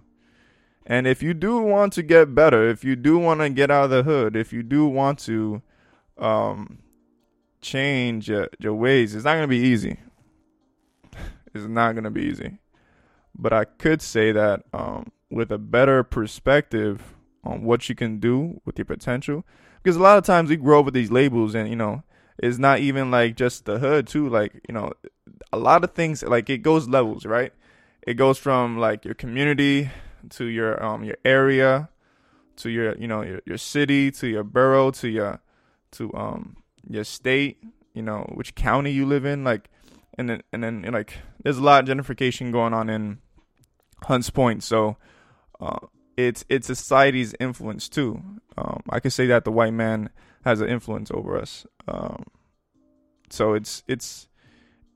And 0.86 1.08
if 1.08 1.22
you 1.22 1.34
do 1.34 1.60
want 1.60 1.94
to 1.94 2.04
get 2.04 2.34
better, 2.34 2.68
if 2.70 2.84
you 2.84 2.96
do 2.96 3.18
want 3.18 3.42
to 3.42 3.50
get 3.50 3.70
out 3.70 3.86
of 3.86 3.90
the 3.90 4.04
hood, 4.04 4.36
if 4.36 4.54
you 4.54 4.64
do 4.64 4.88
want 4.88 5.20
to 5.20 5.62
um, 6.18 6.80
change 7.62 8.30
your, 8.30 8.50
your 8.60 8.74
ways, 8.74 9.14
it's 9.14 9.26
not 9.26 9.34
going 9.34 9.44
to 9.44 9.48
be 9.48 9.58
easy. 9.58 10.00
It's 11.54 11.66
not 11.66 11.94
going 11.94 12.04
to 12.04 12.10
be 12.10 12.24
easy. 12.24 12.58
But 13.38 13.54
I 13.54 13.66
could 13.66 14.02
say 14.02 14.32
that 14.32 14.64
um, 14.74 15.12
with 15.30 15.52
a 15.52 15.58
better 15.58 16.04
perspective 16.04 17.16
on 17.44 17.64
what 17.64 17.88
you 17.90 17.96
can 17.96 18.20
do 18.20 18.62
with 18.66 18.78
your 18.78 18.86
potential, 18.86 19.46
because 19.82 19.96
a 19.96 20.02
lot 20.02 20.18
of 20.18 20.26
times 20.26 20.50
we 20.50 20.58
grow 20.58 20.80
up 20.80 20.86
with 20.86 20.94
these 20.94 21.12
labels 21.12 21.56
and, 21.56 21.70
you 21.70 21.76
know, 21.76 22.04
it's 22.38 22.58
not 22.58 22.80
even 22.80 23.12
like 23.12 23.36
just 23.36 23.66
the 23.66 23.80
hood 23.80 24.08
too. 24.08 24.30
Like, 24.30 24.54
you 24.68 24.74
know, 24.74 24.92
a 25.52 25.58
lot 25.58 25.84
of 25.84 25.94
things, 25.94 26.24
like 26.24 26.50
it 26.50 26.60
goes 26.60 26.88
levels, 26.88 27.26
right? 27.26 27.54
It 28.02 28.14
goes 28.16 28.38
from 28.38 28.78
like 28.78 29.06
your 29.06 29.14
community 29.14 29.90
to 30.32 30.46
your 30.46 30.82
um 30.84 31.04
your 31.04 31.18
area, 31.24 31.90
to 32.58 32.70
your 32.70 32.96
you 32.98 33.08
know 33.08 33.22
your, 33.22 33.42
your 33.46 33.58
city, 33.58 34.12
to 34.12 34.28
your 34.28 34.44
borough, 34.44 34.92
to 34.92 35.10
your 35.10 35.42
to 35.92 36.14
um 36.14 36.58
your 36.90 37.04
state, 37.04 37.62
you 37.94 38.02
know 38.02 38.30
which 38.34 38.56
county 38.56 38.92
you 38.92 39.06
live 39.06 39.26
in, 39.26 39.44
like, 39.44 39.70
and 40.20 40.30
then 40.30 40.44
and 40.52 40.64
then 40.64 40.82
like 40.92 41.18
there's 41.44 41.58
a 41.58 41.64
lot 41.64 41.88
of 41.88 41.98
gentrification 41.98 42.52
going 42.52 42.74
on 42.74 42.90
in 42.90 43.20
Hunts 44.04 44.30
Point, 44.30 44.64
so 44.64 44.98
uh, 45.62 45.80
it's 46.18 46.44
it's 46.50 46.68
society's 46.68 47.34
influence 47.40 47.88
too. 47.88 48.22
Um, 48.58 48.84
I 48.90 49.00
could 49.00 49.14
say 49.14 49.28
that 49.28 49.46
the 49.46 49.52
white 49.52 49.74
man 49.74 50.10
has 50.44 50.60
an 50.60 50.68
influence 50.68 51.10
over 51.10 51.38
us. 51.38 51.66
Um, 51.88 52.26
so 53.30 53.54
it's 53.54 53.82
it's 53.88 54.28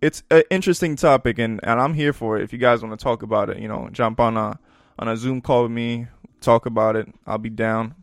it's 0.02 0.24
an 0.30 0.44
interesting 0.52 0.98
topic, 0.98 1.40
and, 1.40 1.62
and 1.64 1.80
I'm 1.80 1.94
here 1.94 2.12
for 2.12 2.38
it. 2.38 2.44
If 2.44 2.52
you 2.52 2.60
guys 2.60 2.84
want 2.84 3.00
to 3.00 3.02
talk 3.02 3.24
about 3.24 3.50
it, 3.50 3.60
you 3.60 3.70
know, 3.70 3.88
jump 3.94 4.20
on 4.20 4.36
a 4.36 4.60
on 5.00 5.08
a 5.08 5.16
Zoom 5.16 5.40
call 5.40 5.64
with 5.64 5.72
me, 5.72 6.08
talk 6.42 6.66
about 6.66 6.98
it. 6.98 7.08
I'll 7.26 7.38
be 7.38 7.50
down. 7.50 7.96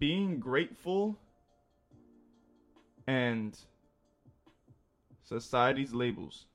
Being 0.00 0.40
grateful 0.40 1.16
and 3.06 3.56
society's 5.22 5.92
labels. 5.92 6.46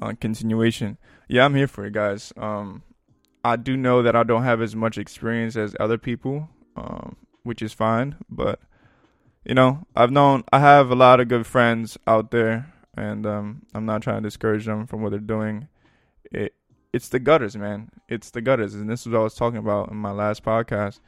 uh, 0.00 0.12
continuation. 0.20 0.98
Yeah, 1.28 1.44
I'm 1.44 1.54
here 1.54 1.66
for 1.66 1.86
it, 1.86 1.92
guys. 1.92 2.32
Um, 2.36 2.82
I 3.44 3.56
do 3.56 3.76
know 3.76 4.02
that 4.02 4.16
I 4.16 4.22
don't 4.22 4.42
have 4.44 4.60
as 4.60 4.74
much 4.74 4.98
experience 4.98 5.56
as 5.56 5.76
other 5.78 5.98
people, 5.98 6.48
um, 6.76 7.16
which 7.42 7.62
is 7.62 7.72
fine. 7.72 8.16
But 8.28 8.60
you 9.44 9.54
know, 9.54 9.86
I've 9.94 10.10
known 10.10 10.44
I 10.52 10.60
have 10.60 10.90
a 10.90 10.94
lot 10.94 11.20
of 11.20 11.28
good 11.28 11.46
friends 11.46 11.98
out 12.06 12.30
there, 12.30 12.72
and 12.96 13.26
um, 13.26 13.62
I'm 13.74 13.86
not 13.86 14.02
trying 14.02 14.22
to 14.22 14.26
discourage 14.26 14.64
them 14.66 14.86
from 14.86 15.02
what 15.02 15.10
they're 15.10 15.20
doing. 15.20 15.68
It 16.32 16.54
it's 16.92 17.08
the 17.08 17.18
gutters, 17.18 17.56
man. 17.56 17.90
It's 18.08 18.30
the 18.30 18.40
gutters, 18.40 18.74
and 18.74 18.88
this 18.88 19.02
is 19.02 19.08
what 19.08 19.18
I 19.18 19.22
was 19.22 19.34
talking 19.34 19.58
about 19.58 19.90
in 19.90 19.96
my 19.96 20.12
last 20.12 20.42
podcast. 20.42 21.00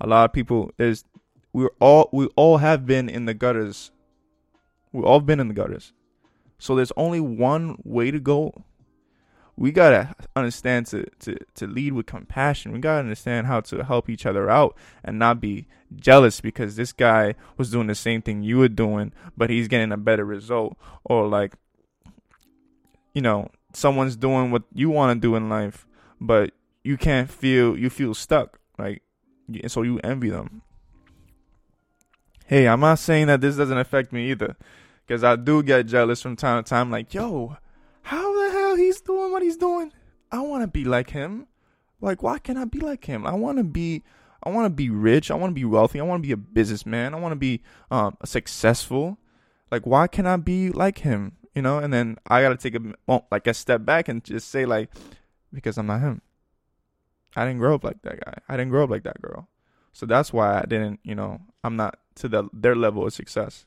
A 0.00 0.06
lot 0.06 0.24
of 0.24 0.32
people 0.32 0.70
is 0.78 1.04
we're 1.52 1.70
all 1.80 2.08
we 2.12 2.26
all 2.36 2.58
have 2.58 2.86
been 2.86 3.08
in 3.08 3.26
the 3.26 3.34
gutters. 3.34 3.90
We've 4.92 5.04
all 5.04 5.20
been 5.20 5.40
in 5.40 5.48
the 5.48 5.54
gutters. 5.54 5.92
So 6.58 6.74
there's 6.74 6.92
only 6.96 7.20
one 7.20 7.76
way 7.84 8.10
to 8.10 8.20
go. 8.20 8.64
We 9.56 9.70
gotta 9.70 10.14
understand 10.34 10.86
to, 10.88 11.06
to, 11.20 11.36
to 11.54 11.66
lead 11.66 11.92
with 11.92 12.06
compassion. 12.06 12.72
We 12.72 12.80
gotta 12.80 13.00
understand 13.00 13.46
how 13.46 13.60
to 13.62 13.84
help 13.84 14.08
each 14.08 14.26
other 14.26 14.50
out 14.50 14.76
and 15.04 15.18
not 15.18 15.40
be 15.40 15.66
jealous 15.94 16.40
because 16.40 16.76
this 16.76 16.92
guy 16.92 17.34
was 17.56 17.70
doing 17.70 17.86
the 17.86 17.94
same 17.94 18.20
thing 18.20 18.42
you 18.42 18.58
were 18.58 18.68
doing, 18.68 19.12
but 19.36 19.50
he's 19.50 19.68
getting 19.68 19.92
a 19.92 19.96
better 19.96 20.24
result. 20.24 20.76
Or 21.04 21.28
like, 21.28 21.54
you 23.12 23.22
know, 23.22 23.50
someone's 23.72 24.16
doing 24.16 24.50
what 24.50 24.64
you 24.72 24.90
want 24.90 25.16
to 25.16 25.20
do 25.20 25.36
in 25.36 25.48
life, 25.48 25.86
but 26.20 26.52
you 26.82 26.96
can't 26.96 27.30
feel 27.30 27.76
you 27.76 27.90
feel 27.90 28.14
stuck. 28.14 28.58
Like, 28.78 29.02
so 29.68 29.82
you 29.82 30.00
envy 30.02 30.30
them. 30.30 30.62
Hey, 32.46 32.68
I'm 32.68 32.80
not 32.80 32.98
saying 32.98 33.28
that 33.28 33.40
this 33.40 33.56
doesn't 33.56 33.78
affect 33.78 34.12
me 34.12 34.30
either 34.30 34.56
because 35.06 35.24
I 35.24 35.36
do 35.36 35.62
get 35.62 35.86
jealous 35.86 36.20
from 36.20 36.36
time 36.36 36.62
to 36.62 36.68
time. 36.68 36.90
Like, 36.90 37.14
yo, 37.14 37.56
what 39.34 39.42
he's 39.42 39.56
doing? 39.56 39.92
I 40.30 40.40
want 40.40 40.62
to 40.62 40.68
be 40.68 40.84
like 40.84 41.10
him. 41.10 41.48
Like, 42.00 42.22
why 42.22 42.38
can't 42.38 42.56
I 42.56 42.64
be 42.64 42.78
like 42.78 43.04
him? 43.04 43.26
I 43.26 43.34
want 43.34 43.58
to 43.58 43.64
be. 43.64 44.02
I 44.42 44.50
want 44.50 44.66
to 44.66 44.70
be 44.70 44.90
rich. 44.90 45.30
I 45.30 45.34
want 45.34 45.50
to 45.50 45.54
be 45.54 45.64
wealthy. 45.64 45.98
I 45.98 46.04
want 46.04 46.22
to 46.22 46.26
be 46.26 46.32
a 46.32 46.36
businessman. 46.36 47.14
I 47.14 47.18
want 47.18 47.32
to 47.32 47.36
be 47.36 47.62
um, 47.90 48.16
successful. 48.24 49.18
Like, 49.70 49.86
why 49.86 50.06
can't 50.06 50.28
I 50.28 50.36
be 50.36 50.70
like 50.70 50.98
him? 50.98 51.32
You 51.54 51.62
know. 51.62 51.78
And 51.78 51.92
then 51.92 52.16
I 52.28 52.42
gotta 52.42 52.56
take 52.56 52.76
a 52.76 52.80
well, 53.06 53.26
like 53.30 53.46
a 53.46 53.54
step 53.54 53.84
back 53.84 54.08
and 54.08 54.22
just 54.22 54.48
say 54.48 54.66
like, 54.66 54.90
because 55.52 55.76
I'm 55.78 55.86
not 55.86 56.00
him. 56.00 56.22
I 57.34 57.44
didn't 57.44 57.58
grow 57.58 57.74
up 57.74 57.84
like 57.84 58.02
that 58.02 58.24
guy. 58.24 58.34
I 58.48 58.56
didn't 58.56 58.70
grow 58.70 58.84
up 58.84 58.90
like 58.90 59.02
that 59.04 59.20
girl. 59.20 59.48
So 59.92 60.06
that's 60.06 60.32
why 60.32 60.60
I 60.60 60.62
didn't. 60.62 61.00
You 61.02 61.16
know, 61.16 61.40
I'm 61.64 61.74
not 61.76 61.98
to 62.16 62.28
the 62.28 62.48
their 62.52 62.76
level 62.76 63.06
of 63.06 63.12
success. 63.12 63.66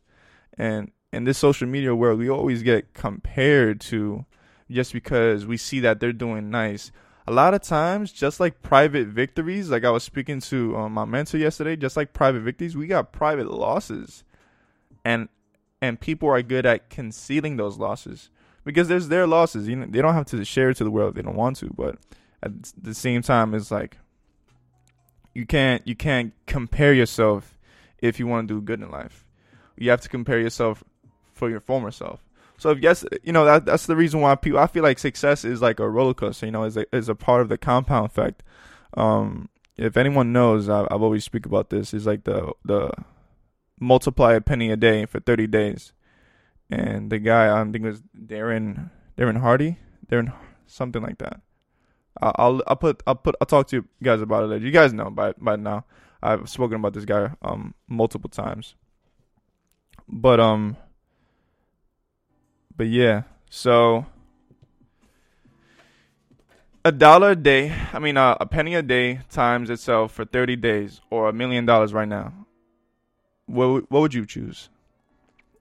And 0.57 0.91
in 1.11 1.25
this 1.25 1.37
social 1.37 1.67
media 1.67 1.93
world, 1.93 2.19
we 2.19 2.29
always 2.29 2.63
get 2.63 2.93
compared 2.93 3.81
to 3.81 4.25
just 4.69 4.93
because 4.93 5.45
we 5.45 5.57
see 5.57 5.79
that 5.81 5.99
they're 5.99 6.13
doing 6.13 6.49
nice. 6.49 6.91
A 7.27 7.31
lot 7.31 7.53
of 7.53 7.61
times, 7.61 8.11
just 8.11 8.39
like 8.39 8.61
private 8.61 9.07
victories, 9.07 9.69
like 9.69 9.83
I 9.83 9.89
was 9.89 10.03
speaking 10.03 10.39
to 10.41 10.77
um, 10.77 10.93
my 10.93 11.05
mentor 11.05 11.37
yesterday, 11.37 11.75
just 11.75 11.97
like 11.97 12.13
private 12.13 12.41
victories, 12.41 12.77
we 12.77 12.87
got 12.87 13.11
private 13.11 13.51
losses, 13.51 14.23
and 15.03 15.27
and 15.81 15.99
people 15.99 16.29
are 16.29 16.41
good 16.41 16.65
at 16.65 16.89
concealing 16.89 17.57
those 17.57 17.77
losses 17.77 18.29
because 18.63 18.87
there's 18.87 19.09
their 19.09 19.27
losses. 19.27 19.67
You 19.67 19.75
know, 19.75 19.85
they 19.89 20.01
don't 20.01 20.13
have 20.13 20.25
to 20.27 20.43
share 20.45 20.69
it 20.69 20.77
to 20.77 20.83
the 20.83 20.91
world 20.91 21.09
if 21.09 21.15
they 21.15 21.21
don't 21.21 21.35
want 21.35 21.57
to, 21.57 21.73
but 21.75 21.97
at 22.41 22.51
the 22.81 22.93
same 22.93 23.21
time, 23.21 23.53
it's 23.53 23.71
like 23.71 23.97
you 25.33 25.45
can't 25.45 25.85
you 25.87 25.95
can't 25.95 26.33
compare 26.45 26.93
yourself 26.93 27.57
if 27.99 28.19
you 28.19 28.27
want 28.27 28.47
to 28.47 28.53
do 28.55 28.61
good 28.61 28.81
in 28.81 28.89
life. 28.89 29.25
You 29.77 29.89
have 29.91 30.01
to 30.01 30.09
compare 30.09 30.39
yourself 30.39 30.83
for 31.33 31.49
your 31.49 31.59
former 31.59 31.91
self. 31.91 32.26
So 32.57 32.71
if 32.71 32.79
yes, 32.79 33.05
you 33.23 33.31
know 33.31 33.45
that 33.45 33.65
that's 33.65 33.85
the 33.85 33.95
reason 33.95 34.21
why 34.21 34.35
people. 34.35 34.59
I 34.59 34.67
feel 34.67 34.83
like 34.83 34.99
success 34.99 35.45
is 35.45 35.61
like 35.61 35.79
a 35.79 35.89
roller 35.89 36.13
coaster. 36.13 36.47
You 36.47 36.51
know, 36.51 36.63
is 36.63 36.77
a 36.77 36.85
is 36.95 37.07
a 37.07 37.15
part 37.15 37.41
of 37.41 37.49
the 37.49 37.57
compound 37.57 38.07
effect. 38.07 38.43
Um, 38.95 39.49
if 39.75 39.95
anyone 39.95 40.33
knows, 40.33 40.67
I, 40.67 40.79
have 40.91 41.03
always 41.03 41.23
speak 41.23 41.45
about 41.45 41.69
this. 41.69 41.93
Is 41.93 42.07
like 42.07 42.23
the 42.23 42.51
the 42.65 42.91
multiply 43.79 44.33
a 44.33 44.41
penny 44.41 44.71
a 44.71 44.75
day 44.75 45.05
for 45.05 45.19
thirty 45.19 45.45
days, 45.45 45.93
and 46.69 47.11
the 47.11 47.19
guy 47.19 47.55
I 47.55 47.63
think 47.63 47.85
it 47.85 47.89
was 47.89 48.01
Darren 48.19 48.89
Darren 49.17 49.39
Hardy, 49.39 49.77
Darren 50.09 50.33
something 50.65 51.03
like 51.03 51.19
that. 51.19 51.41
I'll 52.19 52.63
I'll 52.65 52.75
put 52.75 53.03
I'll 53.05 53.15
put 53.15 53.35
I'll 53.39 53.45
talk 53.45 53.67
to 53.67 53.77
you 53.77 53.87
guys 54.01 54.21
about 54.21 54.43
it 54.43 54.47
later. 54.47 54.65
You 54.65 54.71
guys 54.71 54.93
know 54.93 55.09
by 55.09 55.33
by 55.37 55.55
now. 55.55 55.85
I've 56.23 56.49
spoken 56.49 56.77
about 56.77 56.93
this 56.93 57.05
guy 57.05 57.31
um 57.43 57.75
multiple 57.87 58.29
times. 58.29 58.73
But 60.07 60.39
um 60.39 60.77
but 62.77 62.87
yeah, 62.87 63.23
so 63.49 64.05
a 66.85 66.91
dollar 66.91 67.31
a 67.31 67.35
day, 67.35 67.75
I 67.91 67.99
mean, 67.99 68.15
uh, 68.15 68.37
a 68.39 68.45
penny 68.45 68.75
a 68.75 68.81
day 68.81 69.19
times 69.29 69.69
itself 69.69 70.13
for 70.13 70.23
30 70.23 70.55
days 70.55 71.01
or 71.09 71.27
a 71.27 71.33
million 71.33 71.65
dollars 71.65 71.93
right 71.93 72.07
now. 72.07 72.31
What, 73.45 73.91
what 73.91 73.99
would 73.99 74.13
you 74.13 74.25
choose? 74.25 74.69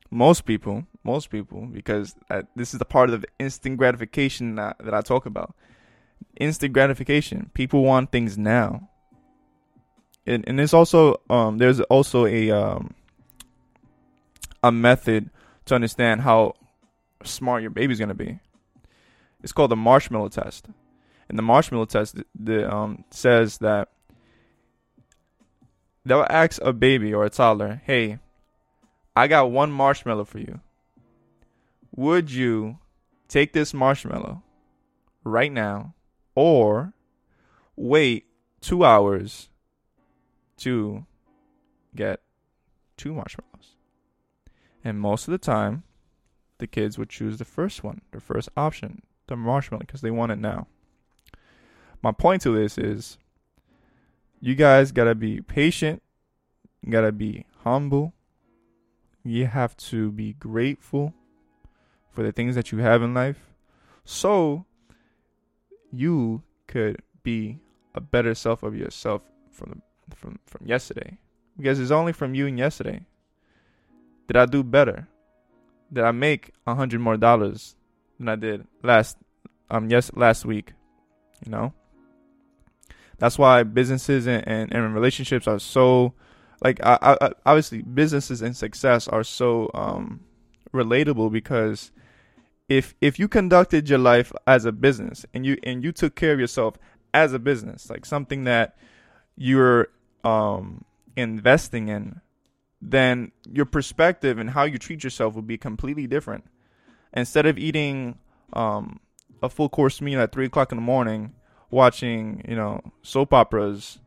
Most 0.09 0.45
people, 0.45 0.87
most 1.03 1.31
people, 1.31 1.67
because 1.67 2.15
uh, 2.31 2.43
this 2.55 2.73
is 2.73 2.79
the 2.79 2.85
part 2.85 3.11
of 3.11 3.23
the 3.23 3.29
instant 3.41 3.77
gratification 3.77 4.55
that, 4.55 4.77
that 4.79 4.95
I 4.95 5.01
talk 5.01 5.27
about. 5.27 5.53
Instant 6.39 6.73
gratification. 6.73 7.51
People 7.55 7.83
want 7.83 8.13
things 8.13 8.39
now. 8.39 8.89
And, 10.27 10.45
and 10.47 10.59
there's 10.59 10.75
also 10.75 11.21
um 11.31 11.59
there's 11.59 11.81
also 11.83 12.27
a 12.27 12.51
um 12.51 12.95
a 14.63 14.73
method 14.73 15.31
to 15.67 15.75
understand 15.75 16.23
how 16.23 16.55
smart 17.25 17.63
your 17.63 17.71
baby's 17.71 17.99
gonna 17.99 18.15
be. 18.15 18.41
It's 19.43 19.53
called 19.53 19.71
the 19.71 19.77
marshmallow 19.77 20.29
test, 20.29 20.69
and 21.29 21.39
the 21.39 21.43
marshmallow 21.43 21.87
test 21.87 22.17
the, 22.35 22.73
um, 22.73 23.05
says 23.11 23.59
that 23.59 23.91
they'll 26.05 26.27
ask 26.31 26.61
a 26.63 26.73
baby 26.73 27.13
or 27.13 27.25
a 27.25 27.31
toddler, 27.31 27.83
"Hey, 27.85 28.19
I 29.15 29.29
got 29.29 29.51
one 29.51 29.73
marshmallow 29.73 30.25
for 30.25 30.39
you. 30.39 30.61
Would 31.95 32.31
you 32.31 32.79
take 33.29 33.53
this 33.53 33.73
marshmallow 33.73 34.43
right 35.25 35.53
now, 35.53 35.95
or 36.35 36.93
wait 37.77 38.27
two 38.61 38.85
hours 38.85 39.49
to 40.59 41.07
get 41.95 42.21
two 42.97 43.15
marshmallows?" 43.15 43.77
And 44.85 45.01
most 45.01 45.27
of 45.27 45.33
the 45.33 45.39
time, 45.39 45.83
the 46.59 46.67
kids 46.67 46.99
would 46.99 47.09
choose 47.09 47.39
the 47.39 47.45
first 47.45 47.85
one, 47.85 48.01
the 48.13 48.21
first 48.21 48.49
option, 48.57 49.03
the 49.27 49.37
marshmallow, 49.37 49.81
because 49.81 50.01
they 50.01 50.11
want 50.11 50.33
it 50.33 50.39
now. 50.39 50.67
My 52.03 52.13
point 52.13 52.43
to 52.43 52.55
this 52.55 52.79
is 52.79 53.19
you 54.41 54.55
guys 54.55 54.93
gotta 54.93 55.15
be 55.15 55.41
patient, 55.41 56.03
you 56.83 56.93
gotta 56.93 57.13
be 57.13 57.47
humble, 57.65 58.13
you 59.25 59.47
have 59.47 59.77
to 59.77 60.13
be 60.13 60.35
grateful 60.35 61.13
for 62.11 62.23
the 62.23 62.33
things 62.33 62.55
that 62.55 62.73
you 62.73 62.79
have 62.79 63.03
in 63.03 63.13
life 63.13 63.51
so 64.05 64.65
you 65.93 66.43
could 66.67 67.03
be 67.23 67.59
a 67.95 68.01
better 68.01 68.35
self 68.35 68.63
of 68.63 68.77
yourself 68.77 69.23
from 69.51 69.83
from 70.15 70.39
from 70.47 70.67
yesterday. 70.67 71.19
Because 71.57 71.81
it's 71.81 71.91
only 71.91 72.13
from 72.13 72.35
you 72.35 72.47
and 72.47 72.59
yesterday 72.59 73.07
did 74.27 74.37
i 74.37 74.47
do 74.47 74.63
better 74.63 75.09
that 75.93 76.05
I 76.05 76.13
make 76.13 76.53
a 76.67 76.75
hundred 76.75 77.01
more 77.01 77.17
dollars 77.17 77.77
than 78.19 78.29
I 78.29 78.37
did 78.37 78.67
last 78.83 79.17
um 79.71 79.91
yes 79.91 80.11
last 80.15 80.45
week. 80.45 80.73
You 81.45 81.51
know? 81.51 81.73
That's 83.19 83.39
why 83.39 83.63
businesses 83.63 84.27
and, 84.27 84.47
and, 84.47 84.73
and 84.73 84.95
relationships 84.95 85.47
are 85.47 85.59
so 85.59 86.15
like 86.63 86.85
I, 86.85 87.17
I, 87.21 87.31
obviously 87.45 87.83
businesses 87.83 88.43
and 88.43 88.57
success 88.57 89.09
are 89.09 89.25
so 89.25 89.71
um 89.75 90.21
relatable 90.73 91.33
because 91.33 91.91
if 92.69 92.95
if 93.01 93.19
you 93.19 93.29
conducted 93.29 93.89
your 93.89 93.99
life 93.99 94.33
as 94.47 94.65
a 94.65 94.73
business 94.73 95.25
and 95.33 95.47
you 95.47 95.57
and 95.63 95.85
you 95.85 95.93
took 95.93 96.15
care 96.15 96.33
of 96.33 96.41
yourself 96.41 96.77
as 97.15 97.33
a 97.33 97.39
business 97.39 97.89
like 97.89 98.05
something 98.05 98.45
that 98.45 98.77
you're 99.37 99.89
um 100.25 100.85
investing 101.17 101.89
in 101.89 102.21
then 102.81 103.33
your 103.51 103.65
perspective 103.65 104.39
and 104.39 104.51
how 104.51 104.65
you 104.65 104.79
treat 104.79 105.03
yourself 105.03 105.35
will 105.35 105.43
be 105.43 105.59
completely 105.59 106.07
different. 106.07 106.45
Instead 107.13 107.47
of 107.47 107.59
eating 107.59 108.19
um, 108.53 109.01
a 109.43 109.49
full 109.49 109.69
course 109.69 110.01
meal 110.01 110.21
at 110.21 110.33
three 110.33 110.47
o'clock 110.47 110.73
in 110.73 110.77
the 110.77 110.83
morning, 110.83 111.33
watching 111.71 112.45
you 112.49 112.55
know 112.55 112.81
soap 113.03 113.33
operas, 113.33 113.99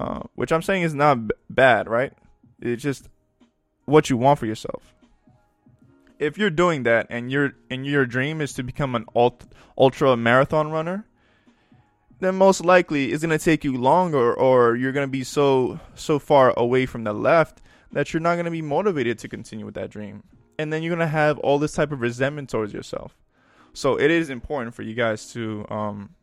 uh, 0.00 0.20
which 0.34 0.52
I'm 0.52 0.62
saying 0.62 0.82
is 0.82 0.94
not 0.94 1.28
b- 1.28 1.34
bad, 1.48 1.88
right? 1.88 2.12
It's 2.60 2.82
just 2.82 3.08
what 3.84 4.10
you 4.10 4.16
want 4.16 4.38
for 4.38 4.46
yourself. 4.46 4.94
If 6.18 6.38
you're 6.38 6.50
doing 6.50 6.84
that 6.84 7.06
and 7.10 7.30
your 7.30 7.52
and 7.70 7.86
your 7.86 8.06
dream 8.06 8.40
is 8.40 8.52
to 8.54 8.62
become 8.62 8.94
an 8.94 9.06
ult- 9.14 9.46
ultra 9.78 10.16
marathon 10.16 10.70
runner, 10.70 11.06
then 12.20 12.34
most 12.34 12.64
likely 12.64 13.12
it's 13.12 13.22
gonna 13.22 13.38
take 13.38 13.64
you 13.64 13.76
longer, 13.76 14.34
or 14.34 14.74
you're 14.76 14.92
gonna 14.92 15.06
be 15.06 15.24
so 15.24 15.78
so 15.94 16.18
far 16.18 16.52
away 16.56 16.86
from 16.86 17.04
the 17.04 17.12
left 17.12 17.60
that 17.92 18.12
you're 18.12 18.20
not 18.20 18.34
going 18.34 18.46
to 18.46 18.50
be 18.50 18.62
motivated 18.62 19.18
to 19.20 19.28
continue 19.28 19.64
with 19.64 19.74
that 19.74 19.90
dream. 19.90 20.22
And 20.58 20.72
then 20.72 20.82
you're 20.82 20.94
going 20.94 21.06
to 21.06 21.12
have 21.12 21.38
all 21.38 21.58
this 21.58 21.72
type 21.72 21.92
of 21.92 22.00
resentment 22.00 22.50
towards 22.50 22.72
yourself. 22.72 23.16
So 23.74 23.98
it 23.98 24.10
is 24.10 24.30
important 24.30 24.74
for 24.74 24.82
you 24.82 24.94
guys 24.94 25.32
to 25.32 25.64
um 25.70 26.14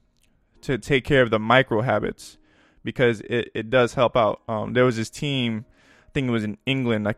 to 0.61 0.77
take 0.77 1.03
care 1.05 1.21
of 1.21 1.29
the 1.29 1.39
micro 1.39 1.81
habits 1.81 2.37
because 2.83 3.21
it, 3.21 3.49
it 3.53 3.69
does 3.69 3.93
help 3.93 4.15
out. 4.15 4.41
Um, 4.47 4.73
there 4.73 4.85
was 4.85 4.97
this 4.97 5.09
team, 5.09 5.65
I 6.07 6.11
think 6.11 6.27
it 6.27 6.31
was 6.31 6.43
in 6.43 6.57
England. 6.65 7.07
I, 7.07 7.15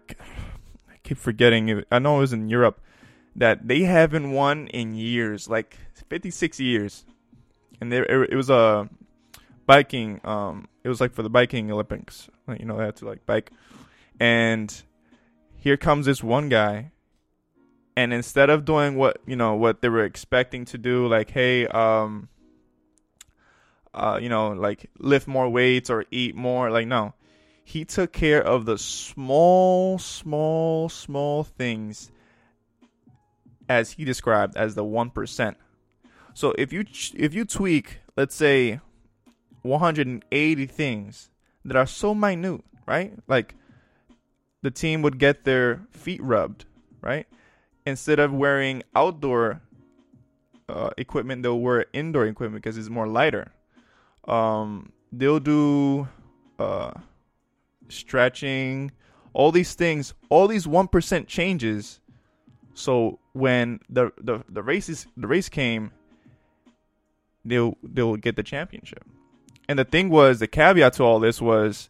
I 0.89 0.98
keep 1.03 1.17
forgetting. 1.17 1.84
I 1.91 2.00
know 2.00 2.17
it 2.17 2.20
was 2.20 2.34
in 2.34 2.50
Europe 2.50 2.81
that 3.36 3.67
they 3.67 3.81
haven't 3.81 4.31
won 4.31 4.67
in 4.67 4.96
years, 4.96 5.50
like 5.50 5.77
56 6.10 6.60
years, 6.60 7.05
and 7.79 7.91
there 7.91 8.03
it, 8.03 8.31
it 8.31 8.36
was 8.36 8.50
a 8.50 8.89
biking. 9.65 10.20
Um, 10.24 10.67
it 10.84 10.89
was 10.89 11.00
like 11.00 11.13
for 11.13 11.24
the 11.24 11.29
biking 11.29 11.72
Olympics. 11.72 12.29
You 12.60 12.65
know, 12.65 12.77
they 12.77 12.86
had 12.86 12.98
to 12.98 13.05
like 13.05 13.25
bike, 13.25 13.51
and 14.22 14.84
here 15.58 15.78
comes 15.78 16.06
this 16.06 16.24
one 16.24 16.48
guy. 16.48 16.92
And 17.98 18.13
instead 18.13 18.51
of 18.51 18.66
doing 18.66 18.96
what 18.96 19.18
you 19.25 19.36
know 19.36 19.56
what 19.56 19.82
they 19.82 19.90
were 19.90 20.06
expecting 20.06 20.63
to 20.66 20.78
do 20.78 21.08
like 21.08 21.32
hey 21.32 21.68
um 21.68 22.30
uh 23.94 24.18
you 24.22 24.30
know 24.30 24.50
like 24.50 24.90
lift 24.98 25.28
more 25.28 25.50
weights 25.50 25.90
or 25.90 26.06
eat 26.12 26.36
more 26.36 26.70
like 26.70 26.88
no. 26.88 27.16
He 27.63 27.84
took 27.84 28.13
care 28.13 28.42
of 28.42 28.66
the 28.66 28.78
small 28.78 29.98
small 29.98 30.88
small 30.88 31.44
things 31.44 32.12
as 33.68 33.94
he 33.94 34.06
described 34.06 34.56
as 34.58 34.75
the 34.75 34.84
1% 34.84 35.56
so 36.34 36.54
if 36.58 36.74
you 36.74 36.84
if 37.16 37.34
you 37.34 37.46
tweak 37.46 38.00
let's 38.18 38.36
say 38.36 38.82
180 39.62 40.66
things 40.66 41.30
that 41.63 41.78
are 41.78 41.86
so 41.86 42.13
minute 42.13 42.62
right? 42.86 43.13
Like 43.28 43.56
the 44.62 44.72
team 44.72 45.01
would 45.01 45.18
get 45.18 45.44
their 45.44 45.82
feet 45.91 46.22
rubbed 46.24 46.65
right 47.01 47.27
instead 47.86 48.20
of 48.20 48.34
wearing 48.34 48.84
outdoor 48.96 49.62
uh, 50.70 50.91
equipment, 50.98 51.44
they'll 51.44 51.60
wear 51.60 51.86
indoor 51.94 52.25
equipment 52.25 52.63
because 52.63 52.77
it's 52.77 52.89
more 52.89 53.08
lighter. 53.08 53.51
Um, 54.27 54.91
they'll 55.12 55.39
do 55.39 56.08
uh, 56.60 56.91
stretching, 57.89 58.91
all 59.34 59.51
these 59.51 59.74
things, 59.74 60.13
all 60.30 60.48
these 60.48 60.68
one 60.68 60.88
percent 60.88 61.27
changes. 61.27 62.00
So 62.74 63.20
when 63.34 63.80
the 63.89 64.12
the 64.18 64.44
the 64.48 64.63
races 64.63 65.08
the 65.18 65.27
race 65.27 65.50
came, 65.50 65.91
they'll 67.44 67.77
they'll 67.84 68.15
get 68.15 68.36
the 68.36 68.44
championship. 68.44 69.03
And 69.68 69.80
the 69.80 69.86
thing 69.86 70.10
was, 70.10 70.39
the 70.39 70.48
caveat 70.48 70.94
to 70.94 71.03
all 71.03 71.20
this 71.20 71.41
was 71.41 71.89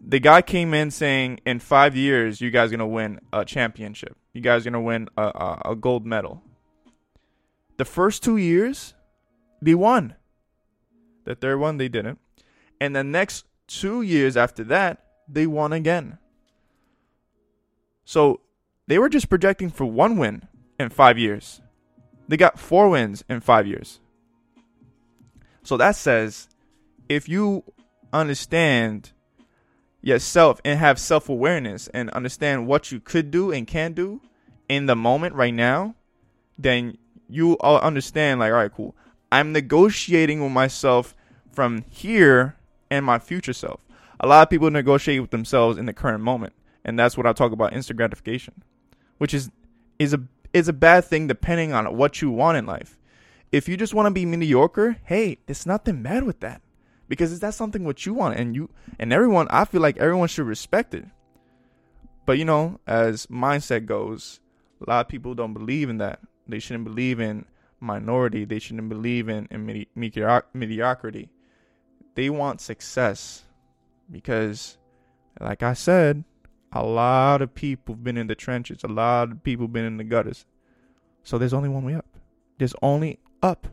the 0.00 0.20
guy 0.20 0.42
came 0.42 0.74
in 0.74 0.90
saying 0.90 1.40
in 1.44 1.58
five 1.58 1.96
years 1.96 2.40
you 2.40 2.50
guys 2.50 2.70
gonna 2.70 2.86
win 2.86 3.20
a 3.32 3.44
championship. 3.44 4.16
You 4.32 4.40
guys 4.40 4.64
gonna 4.64 4.80
win 4.80 5.08
a, 5.16 5.22
a, 5.22 5.62
a 5.72 5.76
gold 5.76 6.06
medal. 6.06 6.42
The 7.78 7.84
first 7.84 8.22
two 8.22 8.36
years, 8.36 8.94
they 9.60 9.74
won. 9.74 10.14
The 11.24 11.34
third 11.34 11.58
one 11.58 11.78
they 11.78 11.88
didn't, 11.88 12.18
and 12.80 12.94
the 12.94 13.04
next 13.04 13.46
two 13.66 14.02
years 14.02 14.36
after 14.36 14.64
that 14.64 15.04
they 15.28 15.46
won 15.46 15.72
again. 15.72 16.18
So 18.04 18.40
they 18.86 18.98
were 18.98 19.08
just 19.08 19.28
projecting 19.28 19.70
for 19.70 19.84
one 19.84 20.16
win 20.16 20.48
in 20.78 20.90
five 20.90 21.18
years. 21.18 21.60
They 22.28 22.36
got 22.36 22.58
four 22.58 22.88
wins 22.88 23.24
in 23.28 23.40
five 23.40 23.66
years. 23.66 24.00
So 25.62 25.76
that 25.76 25.96
says 25.96 26.48
if 27.08 27.28
you 27.28 27.64
understand 28.12 29.12
yourself 30.02 30.60
and 30.64 30.78
have 30.78 30.98
self 30.98 31.28
awareness 31.28 31.88
and 31.88 32.10
understand 32.10 32.66
what 32.66 32.92
you 32.92 33.00
could 33.00 33.30
do 33.30 33.50
and 33.52 33.66
can 33.66 33.92
do 33.92 34.20
in 34.68 34.86
the 34.86 34.96
moment 34.96 35.34
right 35.34 35.54
now, 35.54 35.94
then 36.58 36.98
you 37.28 37.54
all 37.58 37.78
understand 37.78 38.40
like, 38.40 38.52
all 38.52 38.58
right, 38.58 38.72
cool. 38.72 38.94
I'm 39.30 39.52
negotiating 39.52 40.42
with 40.42 40.52
myself 40.52 41.14
from 41.52 41.84
here 41.88 42.56
and 42.90 43.06
my 43.06 43.18
future 43.18 43.54
self. 43.54 43.80
A 44.20 44.26
lot 44.26 44.42
of 44.42 44.50
people 44.50 44.70
negotiate 44.70 45.20
with 45.20 45.30
themselves 45.30 45.78
in 45.78 45.86
the 45.86 45.92
current 45.92 46.22
moment, 46.22 46.52
and 46.84 46.98
that's 46.98 47.16
what 47.16 47.26
I 47.26 47.32
talk 47.32 47.52
about 47.52 47.72
instant 47.72 47.96
gratification, 47.96 48.62
which 49.18 49.32
is 49.32 49.50
is 49.98 50.12
a 50.12 50.22
is 50.52 50.68
a 50.68 50.72
bad 50.72 51.04
thing 51.04 51.26
depending 51.26 51.72
on 51.72 51.96
what 51.96 52.20
you 52.20 52.30
want 52.30 52.58
in 52.58 52.66
life. 52.66 52.98
If 53.50 53.68
you 53.68 53.76
just 53.76 53.94
want 53.94 54.06
to 54.06 54.10
be 54.10 54.24
mediocre, 54.26 54.96
hey, 55.04 55.38
there's 55.46 55.66
nothing 55.66 56.02
bad 56.02 56.24
with 56.24 56.40
that 56.40 56.62
because 57.08 57.32
is 57.32 57.40
that 57.40 57.54
something 57.54 57.84
what 57.84 58.06
you 58.06 58.14
want? 58.14 58.38
And 58.38 58.54
you 58.54 58.70
and 58.98 59.12
everyone 59.12 59.46
i 59.50 59.64
feel 59.64 59.80
like 59.80 59.98
everyone 59.98 60.28
should 60.28 60.46
respect 60.46 60.94
it. 60.94 61.04
But 62.26 62.38
you 62.38 62.44
know 62.44 62.80
as 62.86 63.26
mindset 63.26 63.86
goes 63.86 64.40
a 64.86 64.90
lot 64.90 65.06
of 65.06 65.08
people 65.08 65.34
don't 65.34 65.54
believe 65.54 65.88
in 65.88 65.98
that. 65.98 66.20
They 66.48 66.58
shouldn't 66.58 66.84
believe 66.84 67.20
in 67.20 67.44
minority. 67.78 68.44
They 68.44 68.58
shouldn't 68.58 68.88
believe 68.88 69.28
in, 69.28 69.46
in 69.50 69.64
medi- 69.64 69.88
mediocrity. 70.54 71.28
They 72.14 72.30
want 72.30 72.60
success 72.60 73.44
because 74.10 74.76
like 75.40 75.62
i 75.62 75.72
said 75.72 76.24
a 76.72 76.82
lot 76.82 77.42
of 77.42 77.54
people 77.54 77.94
have 77.94 78.04
been 78.04 78.16
in 78.16 78.26
the 78.26 78.34
trenches. 78.34 78.82
A 78.82 78.88
lot 78.88 79.30
of 79.30 79.44
people 79.44 79.68
been 79.68 79.84
in 79.84 79.98
the 79.98 80.04
gutters. 80.04 80.46
So 81.22 81.38
there's 81.38 81.52
only 81.52 81.68
one 81.68 81.84
way 81.84 81.94
up. 81.94 82.06
There's 82.58 82.74
only 82.82 83.18
up 83.42 83.66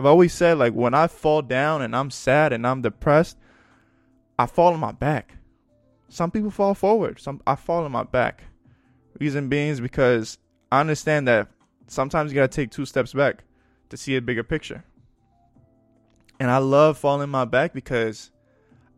I've 0.00 0.06
always 0.06 0.32
said 0.32 0.56
like 0.56 0.72
when 0.72 0.94
I 0.94 1.08
fall 1.08 1.42
down 1.42 1.82
and 1.82 1.94
I'm 1.94 2.10
sad 2.10 2.54
and 2.54 2.66
I'm 2.66 2.80
depressed, 2.80 3.36
I 4.38 4.46
fall 4.46 4.72
on 4.72 4.80
my 4.80 4.92
back. 4.92 5.36
Some 6.08 6.30
people 6.30 6.50
fall 6.50 6.72
forward. 6.72 7.20
Some 7.20 7.42
I 7.46 7.54
fall 7.54 7.84
on 7.84 7.92
my 7.92 8.04
back. 8.04 8.44
Reason 9.20 9.50
being 9.50 9.68
is 9.68 9.78
because 9.78 10.38
I 10.72 10.80
understand 10.80 11.28
that 11.28 11.48
sometimes 11.86 12.32
you 12.32 12.36
gotta 12.36 12.48
take 12.48 12.70
two 12.70 12.86
steps 12.86 13.12
back 13.12 13.44
to 13.90 13.98
see 13.98 14.16
a 14.16 14.22
bigger 14.22 14.42
picture. 14.42 14.84
And 16.40 16.50
I 16.50 16.56
love 16.56 16.96
falling 16.96 17.24
on 17.24 17.28
my 17.28 17.44
back 17.44 17.74
because 17.74 18.30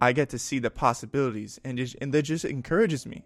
I 0.01 0.13
get 0.13 0.29
to 0.29 0.39
see 0.39 0.61
the 0.61 0.71
possibilities 0.71 1.59
and 1.65 1.79
just 1.79 1.97
and 2.01 2.15
that 2.15 2.23
just 2.23 2.45
encourages 2.45 3.07
me. 3.07 3.25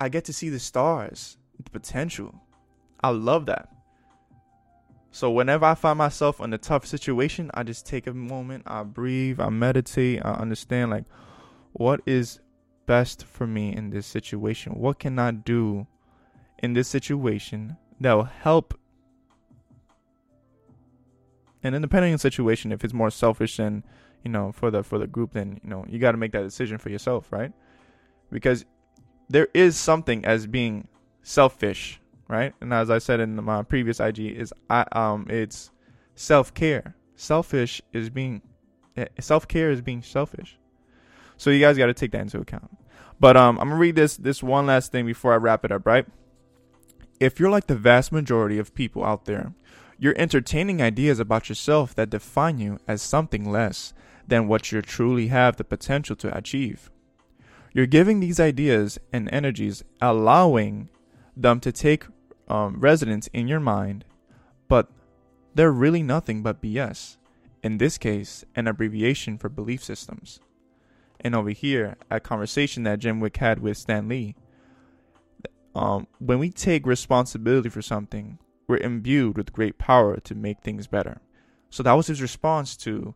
I 0.00 0.08
get 0.08 0.24
to 0.26 0.32
see 0.32 0.50
the 0.50 0.60
stars, 0.60 1.36
the 1.60 1.68
potential. 1.68 2.32
I 3.00 3.08
love 3.08 3.46
that. 3.46 3.70
So 5.20 5.30
whenever 5.30 5.66
I 5.66 5.74
find 5.74 5.98
myself 5.98 6.40
in 6.40 6.54
a 6.54 6.56
tough 6.56 6.86
situation, 6.86 7.50
I 7.52 7.62
just 7.62 7.84
take 7.84 8.06
a 8.06 8.14
moment, 8.14 8.62
I 8.66 8.84
breathe, 8.84 9.38
I 9.38 9.50
meditate, 9.50 10.22
I 10.24 10.30
understand 10.30 10.90
like 10.90 11.04
what 11.72 12.00
is 12.06 12.40
best 12.86 13.26
for 13.26 13.46
me 13.46 13.76
in 13.76 13.90
this 13.90 14.06
situation? 14.06 14.72
What 14.76 14.98
can 14.98 15.18
I 15.18 15.32
do 15.32 15.86
in 16.60 16.72
this 16.72 16.88
situation 16.88 17.76
that 18.00 18.14
will 18.14 18.24
help 18.24 18.80
and 21.62 21.74
in 21.74 21.82
depending 21.82 22.12
on 22.12 22.14
the 22.14 22.18
situation, 22.18 22.72
if 22.72 22.82
it's 22.82 22.94
more 22.94 23.10
selfish 23.10 23.58
than, 23.58 23.84
you 24.24 24.30
know, 24.30 24.52
for 24.52 24.70
the 24.70 24.82
for 24.82 24.98
the 24.98 25.06
group, 25.06 25.34
then 25.34 25.60
you 25.62 25.68
know, 25.68 25.84
you 25.86 25.98
gotta 25.98 26.16
make 26.16 26.32
that 26.32 26.44
decision 26.44 26.78
for 26.78 26.88
yourself, 26.88 27.30
right? 27.30 27.52
Because 28.32 28.64
there 29.28 29.48
is 29.52 29.76
something 29.76 30.24
as 30.24 30.46
being 30.46 30.88
selfish 31.22 31.99
right? 32.30 32.54
And 32.60 32.72
as 32.72 32.90
I 32.90 32.98
said 32.98 33.20
in 33.20 33.42
my 33.42 33.62
previous 33.62 34.00
IG, 34.00 34.20
is 34.20 34.54
I 34.70 34.86
um 34.92 35.26
it's 35.28 35.70
self 36.14 36.54
care. 36.54 36.94
Selfish 37.16 37.82
is 37.92 38.08
being 38.08 38.40
eh, 38.96 39.06
self 39.18 39.48
care 39.48 39.70
is 39.70 39.82
being 39.82 40.02
selfish. 40.02 40.58
So 41.36 41.50
you 41.50 41.60
guys 41.60 41.76
got 41.76 41.86
to 41.86 41.94
take 41.94 42.12
that 42.12 42.20
into 42.20 42.38
account. 42.38 42.70
But 43.18 43.36
um, 43.36 43.58
I'm 43.58 43.68
gonna 43.68 43.80
read 43.80 43.96
this 43.96 44.16
this 44.16 44.42
one 44.42 44.66
last 44.66 44.92
thing 44.92 45.04
before 45.04 45.32
I 45.32 45.36
wrap 45.36 45.64
it 45.64 45.72
up, 45.72 45.84
right? 45.84 46.06
If 47.18 47.38
you're 47.38 47.50
like 47.50 47.66
the 47.66 47.76
vast 47.76 48.12
majority 48.12 48.58
of 48.58 48.74
people 48.74 49.04
out 49.04 49.26
there, 49.26 49.52
you're 49.98 50.14
entertaining 50.16 50.80
ideas 50.80 51.18
about 51.18 51.50
yourself 51.50 51.94
that 51.96 52.08
define 52.08 52.58
you 52.58 52.78
as 52.88 53.02
something 53.02 53.50
less 53.50 53.92
than 54.26 54.48
what 54.48 54.72
you 54.72 54.80
truly 54.80 55.26
have 55.26 55.56
the 55.56 55.64
potential 55.64 56.16
to 56.16 56.34
achieve. 56.34 56.90
You're 57.74 57.86
giving 57.86 58.20
these 58.20 58.40
ideas 58.40 58.98
and 59.12 59.28
energies, 59.32 59.84
allowing 60.00 60.88
them 61.36 61.60
to 61.60 61.72
take 61.72 62.06
um, 62.50 62.80
residence 62.80 63.28
in 63.28 63.48
your 63.48 63.60
mind, 63.60 64.04
but 64.68 64.90
they're 65.54 65.72
really 65.72 66.02
nothing 66.02 66.42
but 66.42 66.60
BS. 66.60 67.16
In 67.62 67.78
this 67.78 67.96
case, 67.96 68.44
an 68.56 68.66
abbreviation 68.66 69.38
for 69.38 69.48
belief 69.48 69.84
systems. 69.84 70.40
And 71.20 71.34
over 71.34 71.50
here, 71.50 71.96
a 72.10 72.18
conversation 72.18 72.82
that 72.82 72.98
Jim 72.98 73.20
Kwik 73.20 73.36
had 73.36 73.60
with 73.60 73.76
Stan 73.76 74.08
Lee. 74.08 74.34
Um, 75.74 76.08
when 76.18 76.38
we 76.38 76.50
take 76.50 76.86
responsibility 76.86 77.68
for 77.68 77.82
something, 77.82 78.38
we're 78.66 78.78
imbued 78.78 79.36
with 79.36 79.52
great 79.52 79.78
power 79.78 80.18
to 80.18 80.34
make 80.34 80.60
things 80.62 80.86
better. 80.86 81.20
So 81.68 81.82
that 81.84 81.92
was 81.92 82.08
his 82.08 82.20
response 82.20 82.76
to 82.78 83.14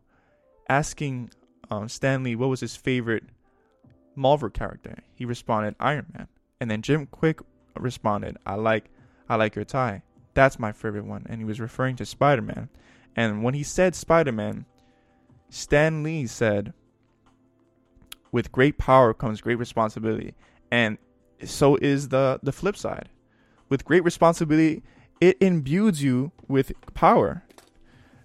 asking 0.69 1.31
um, 1.69 1.89
Stan 1.89 2.23
Lee 2.23 2.35
what 2.35 2.49
was 2.49 2.61
his 2.61 2.75
favorite 2.75 3.23
Marvel 4.15 4.49
character. 4.49 4.99
He 5.13 5.25
responded 5.25 5.75
Iron 5.79 6.05
Man, 6.13 6.27
and 6.61 6.71
then 6.71 6.81
Jim 6.81 7.07
Kwik 7.07 7.41
responded, 7.75 8.37
"I 8.45 8.55
like 8.55 8.89
I 9.27 9.35
like 9.35 9.55
your 9.55 9.65
tie. 9.65 10.03
That's 10.33 10.59
my 10.59 10.71
favorite 10.71 11.05
one. 11.05 11.25
And 11.29 11.39
he 11.39 11.45
was 11.45 11.59
referring 11.59 11.95
to 11.97 12.05
Spider 12.05 12.41
Man. 12.41 12.69
And 13.15 13.43
when 13.43 13.53
he 13.53 13.63
said 13.63 13.95
Spider 13.95 14.31
Man, 14.31 14.65
Stan 15.49 16.03
Lee 16.03 16.27
said, 16.27 16.73
with 18.31 18.51
great 18.51 18.77
power 18.77 19.13
comes 19.13 19.39
great 19.39 19.57
responsibility. 19.57 20.33
And 20.69 20.97
so 21.43 21.77
is 21.77 22.09
the, 22.09 22.39
the 22.43 22.51
flip 22.51 22.75
side. 22.75 23.09
With 23.69 23.85
great 23.85 24.03
responsibility, 24.03 24.83
it 25.21 25.37
imbues 25.39 26.03
you 26.03 26.31
with 26.47 26.73
power. 26.93 27.43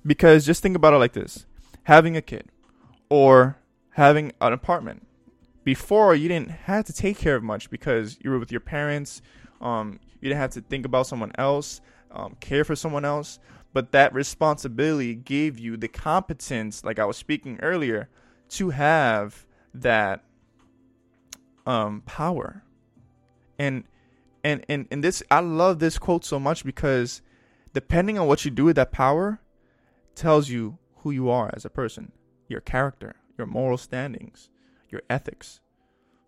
Because 0.04 0.44
just 0.44 0.62
think 0.62 0.76
about 0.76 0.94
it 0.94 0.98
like 0.98 1.12
this 1.12 1.46
having 1.84 2.16
a 2.16 2.22
kid 2.22 2.48
or 3.08 3.56
having 3.90 4.32
an 4.40 4.52
apartment. 4.52 5.06
Before, 5.62 6.14
you 6.14 6.28
didn't 6.28 6.50
have 6.50 6.86
to 6.86 6.92
take 6.92 7.18
care 7.18 7.36
of 7.36 7.42
much 7.42 7.70
because 7.70 8.18
you 8.20 8.30
were 8.30 8.38
with 8.38 8.50
your 8.50 8.60
parents. 8.60 9.20
Um, 9.60 10.00
you 10.20 10.28
didn't 10.28 10.40
have 10.40 10.52
to 10.52 10.60
think 10.60 10.86
about 10.86 11.06
someone 11.06 11.32
else, 11.36 11.80
um, 12.10 12.36
care 12.40 12.64
for 12.64 12.76
someone 12.76 13.04
else. 13.04 13.38
But 13.72 13.92
that 13.92 14.12
responsibility 14.12 15.14
gave 15.14 15.58
you 15.58 15.76
the 15.76 15.88
competence, 15.88 16.84
like 16.84 16.98
I 16.98 17.04
was 17.04 17.16
speaking 17.16 17.58
earlier, 17.62 18.08
to 18.50 18.70
have 18.70 19.46
that 19.74 20.24
um, 21.66 22.02
power. 22.02 22.64
And 23.58 23.84
and 24.42 24.64
and 24.68 24.88
and 24.90 25.04
this 25.04 25.22
I 25.30 25.40
love 25.40 25.78
this 25.78 25.98
quote 25.98 26.24
so 26.24 26.40
much 26.40 26.64
because 26.64 27.22
depending 27.72 28.18
on 28.18 28.26
what 28.26 28.44
you 28.44 28.50
do 28.50 28.64
with 28.64 28.76
that 28.76 28.90
power 28.90 29.40
tells 30.14 30.48
you 30.48 30.78
who 30.96 31.10
you 31.10 31.30
are 31.30 31.50
as 31.54 31.64
a 31.64 31.70
person, 31.70 32.12
your 32.48 32.60
character, 32.60 33.16
your 33.38 33.46
moral 33.46 33.78
standings, 33.78 34.48
your 34.90 35.02
ethics. 35.08 35.60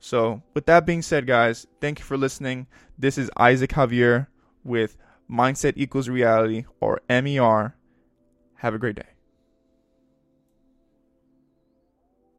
So, 0.04 0.42
with 0.52 0.66
that 0.66 0.84
being 0.84 1.00
said, 1.00 1.28
guys, 1.28 1.68
thank 1.80 2.00
you 2.00 2.04
for 2.04 2.16
listening. 2.16 2.66
This 2.98 3.16
is 3.16 3.30
Isaac 3.36 3.70
Javier 3.70 4.26
with 4.64 4.96
Mindset 5.30 5.74
Equals 5.76 6.08
Reality 6.08 6.64
or 6.80 7.00
MER. 7.08 7.76
Have 8.56 8.74
a 8.74 8.78
great 8.78 8.96
day. 8.96 9.11